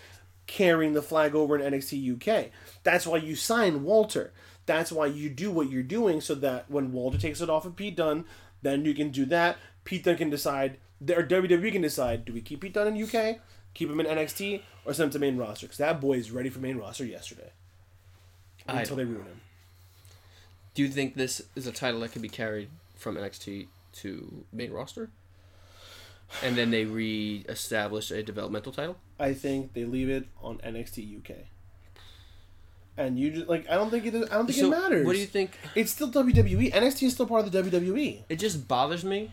[0.47, 2.51] carrying the flag over in NXT UK.
[2.82, 4.32] That's why you sign Walter.
[4.64, 7.76] That's why you do what you're doing so that when Walter takes it off of
[7.76, 8.24] Pete Dunne,
[8.62, 9.59] then you can do that.
[9.84, 13.38] Pete Dunne can decide, or WWE can decide, do we keep Pete Dunne in UK,
[13.74, 15.66] keep him in NXT, or send him to main roster?
[15.66, 17.53] Because that boy is ready for main roster yesterday.
[18.68, 19.40] I Until they ruin him.
[20.74, 23.68] Do you think this is a title that could be carried from NXT
[24.00, 25.10] to main roster?
[26.42, 28.96] And then they re-establish a developmental title?
[29.18, 31.36] I think they leave it on NXT UK.
[32.98, 35.06] And you just like I don't think it I don't think So, it matters.
[35.06, 35.58] what do you think?
[35.74, 36.72] It's still WWE.
[36.72, 37.62] NXT is still part of the.
[37.62, 38.22] WWE.
[38.28, 39.32] It just bothers me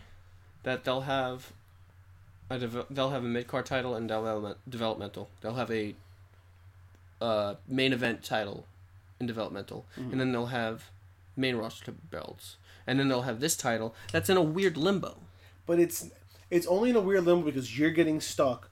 [0.64, 1.52] that they'll have
[2.50, 5.30] a deve- they'll have a mid card title and development developmental.
[5.40, 5.94] They'll have a
[7.20, 8.66] uh, main event title
[9.20, 10.18] in developmental, and mm-hmm.
[10.18, 10.90] then they'll have
[11.36, 12.56] main roster belts,
[12.86, 15.18] and then they'll have this title that's in a weird limbo.
[15.66, 16.10] But it's
[16.50, 18.70] it's only in a weird limbo because you're getting stuck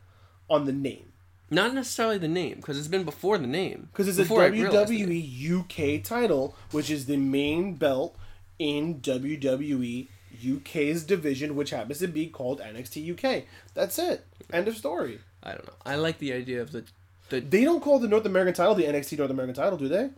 [0.48, 1.12] on the name.
[1.50, 3.88] Not necessarily the name, because it's been before the name.
[3.92, 5.60] Because it's a Before I realized the name.
[5.60, 8.16] WWE UK title, which is the main belt
[8.58, 10.08] in WWE
[10.56, 13.44] UK's division, which happens to be called NXT UK.
[13.74, 14.24] That's it.
[14.50, 15.18] End of story.
[15.42, 15.74] I don't know.
[15.84, 16.84] I like the idea of the
[17.28, 20.10] the They don't call the North American title the NXT North American title, do they?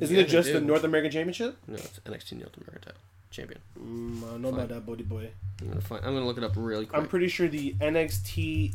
[0.00, 0.60] Isn't Yeah, it just the.
[0.60, 1.56] North American Championship?
[1.66, 2.92] no, it's NXT North American
[3.30, 3.60] champion.
[3.78, 5.30] Mm, I don't know about that, buddy boy.
[5.60, 6.04] I'm gonna find.
[6.04, 7.00] I'm gonna look it up really quick.
[7.00, 8.72] I'm pretty sure the NXT,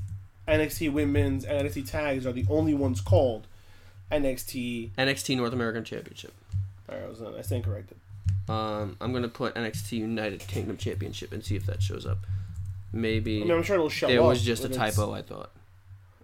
[0.48, 3.48] NXT Women's, and NXT Tags are the only ones called
[4.12, 4.92] NXT.
[4.98, 6.34] NXT North American Championship.
[6.90, 7.98] All right, I was I stand corrected.
[8.48, 12.20] Um, I'm gonna put NXT United Kingdom Championship and see if that shows up.
[12.94, 14.24] Maybe I mean, I'm sure it'll show it up.
[14.26, 15.12] was just a typo.
[15.12, 15.52] I thought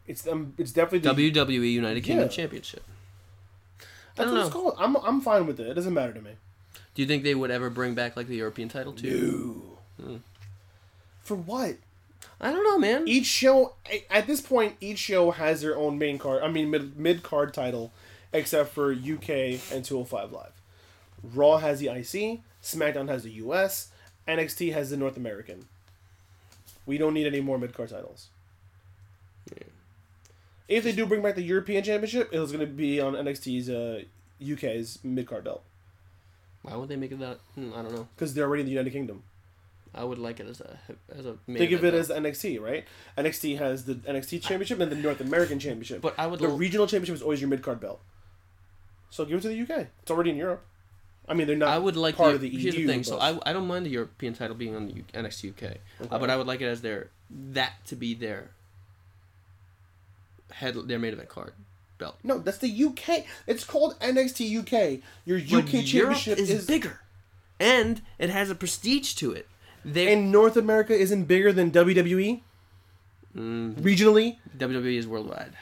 [0.08, 2.32] It's um, it's definitely the, WWE United Kingdom Yeah.
[2.32, 2.84] Championship.
[4.16, 4.62] That's I what don't it's know.
[4.62, 4.76] called.
[4.80, 5.68] I'm I'm fine with it.
[5.68, 6.32] It doesn't matter to me.
[6.96, 9.78] Do you think they would ever bring back like the European title too?
[9.98, 10.06] No.
[10.06, 10.18] Hmm.
[11.24, 11.76] For what?
[12.40, 13.08] I don't know, man.
[13.08, 13.74] Each show
[14.10, 16.44] at this point, each show has their own main card.
[16.44, 17.92] I mean, mid mid card title,
[18.32, 19.30] except for UK
[19.72, 20.52] and 205 Live.
[21.24, 22.42] Raw has the IC.
[22.62, 23.90] SmackDown has the US.
[24.28, 25.66] NXT has the North American.
[26.86, 28.28] We don't need any more mid card titles.
[30.76, 33.70] If they do bring back the European Championship, it was going to be on NXT's
[33.70, 34.04] uh,
[34.42, 35.64] UK's mid card belt
[36.64, 37.40] Why would they make it that?
[37.56, 38.08] Hmm, I don't know.
[38.16, 39.24] because they're already in the United Kingdom.
[39.96, 40.80] I would like it as a
[41.16, 41.38] as a.
[41.46, 42.84] main Think of it as NXT, right?
[43.18, 46.02] NXT has the NXT Championship and the North American Championship.
[46.02, 48.02] But I would the l- regional championship is always your mid card belt.
[49.12, 49.88] So give it to the UK.
[50.02, 50.66] It's already in Europe.
[51.30, 51.70] I mean, they're not.
[51.70, 52.88] I would like part the, of the Here's EU.
[52.88, 53.04] the thing.
[53.04, 55.78] So I, I don't mind the European title being on the U- NXT UK,
[56.12, 58.50] uh, but I would like it as their that to be their
[60.54, 61.54] head their main event card
[61.98, 62.18] belt.
[62.24, 63.26] no, that's the UK.
[63.48, 65.02] It's called NXT UK.
[65.26, 67.00] Your UK But Europe championship is, is, bigger,
[67.60, 69.48] and it has a prestige to it.
[69.86, 72.42] They And North America isn't bigger than WWE
[73.36, 75.54] mm, regionally, WWE is worldwide.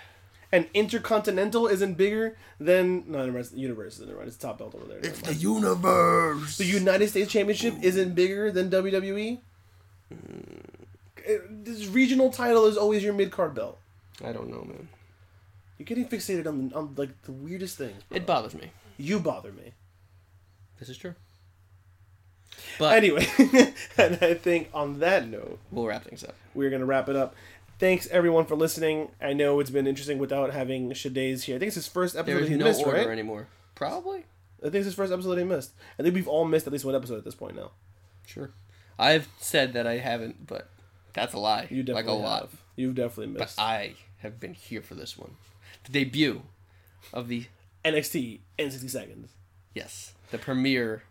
[0.51, 3.99] and Intercontinental isn't bigger than no, never mind, it's the Universe.
[3.99, 4.99] Never mind, it's top belt over there.
[4.99, 6.57] It's the universe.
[6.57, 9.39] The United States Championship isn't bigger than WWE.
[11.25, 13.79] It- This regional title is always your mid card belt.
[14.23, 14.87] I don't know, man.
[15.77, 18.03] You're getting fixated on, on like the weirdest things.
[18.03, 18.17] bro.
[18.17, 18.71] It bothers me.
[18.97, 19.71] You bother me.
[20.79, 21.15] This is true.
[22.77, 23.25] But Anyway,
[23.97, 26.35] and I think on that note, we'll wrap things up.
[26.53, 27.35] we're gonna wrap it up.
[27.79, 29.09] Thanks everyone for listening.
[29.19, 31.55] I know it's been interesting without having Shade's here.
[31.55, 33.07] I think it's his first episode There's he no missed, order right?
[33.07, 33.47] anymore.
[33.73, 34.25] Probably.
[34.59, 35.71] I think it's his first episode he missed.
[35.97, 37.71] I think we've all missed at least one episode at this point now.
[38.27, 38.51] Sure.
[38.99, 40.69] I've said that I haven't, but
[41.13, 41.65] that's a lie.
[41.71, 42.41] You definitely like a lot.
[42.41, 42.61] have.
[42.75, 43.59] You've definitely But missed.
[43.59, 45.31] I have been here for this one.
[45.85, 46.43] The debut
[47.13, 47.45] of the
[47.83, 49.31] NXT in 60 seconds.
[49.73, 51.03] yes, the premiere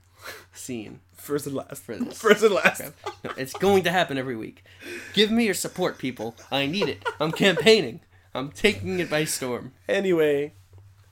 [0.52, 1.00] scene.
[1.14, 1.82] First and last.
[1.82, 2.18] For this.
[2.20, 2.82] First and last.
[3.24, 4.64] No, it's going to happen every week.
[5.12, 6.34] Give me your support, people.
[6.50, 7.04] I need it.
[7.20, 8.00] I'm campaigning.
[8.34, 9.72] I'm taking it by storm.
[9.88, 10.54] Anyway,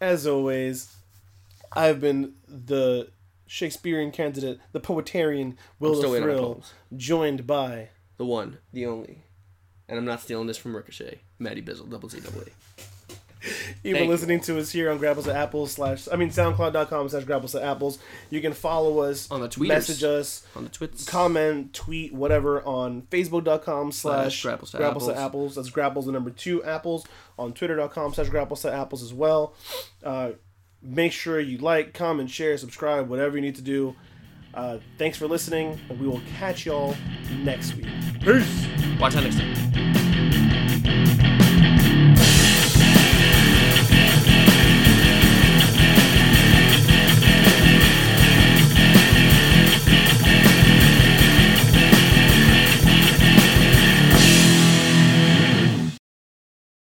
[0.01, 0.95] as always,
[1.73, 3.11] I've been the
[3.47, 6.63] Shakespearean candidate, the poetarian Will the Thrill,
[6.97, 7.89] joined by
[8.19, 9.25] The one, the only.
[9.89, 11.21] And I'm not stealing this from Ricochet.
[11.39, 12.45] Maddie Bizzle, double Z double A.
[13.85, 17.23] You've been listening to us here on Grapples at Apples slash I mean SoundCloud.com slash
[17.25, 17.99] Grapples at Apples.
[18.31, 19.69] You can follow us On the tweeters.
[19.69, 21.09] message us, On the twits.
[21.09, 25.19] comment, tweet, whatever on Facebook.com slash Grapples to Grapples at Apples.
[25.19, 25.55] Apples.
[25.55, 27.07] That's Grapples the number two Apples.
[27.39, 29.55] On Twitter.com slash Grapples at Apples as well.
[30.03, 30.33] Uh,
[30.83, 33.95] make sure you like, comment, share, subscribe, whatever you need to do.
[34.59, 36.97] Uh, thanks for listening, and we will catch y'all
[37.45, 37.87] next week.
[38.21, 38.67] Peace.
[38.99, 40.08] Watch out next time.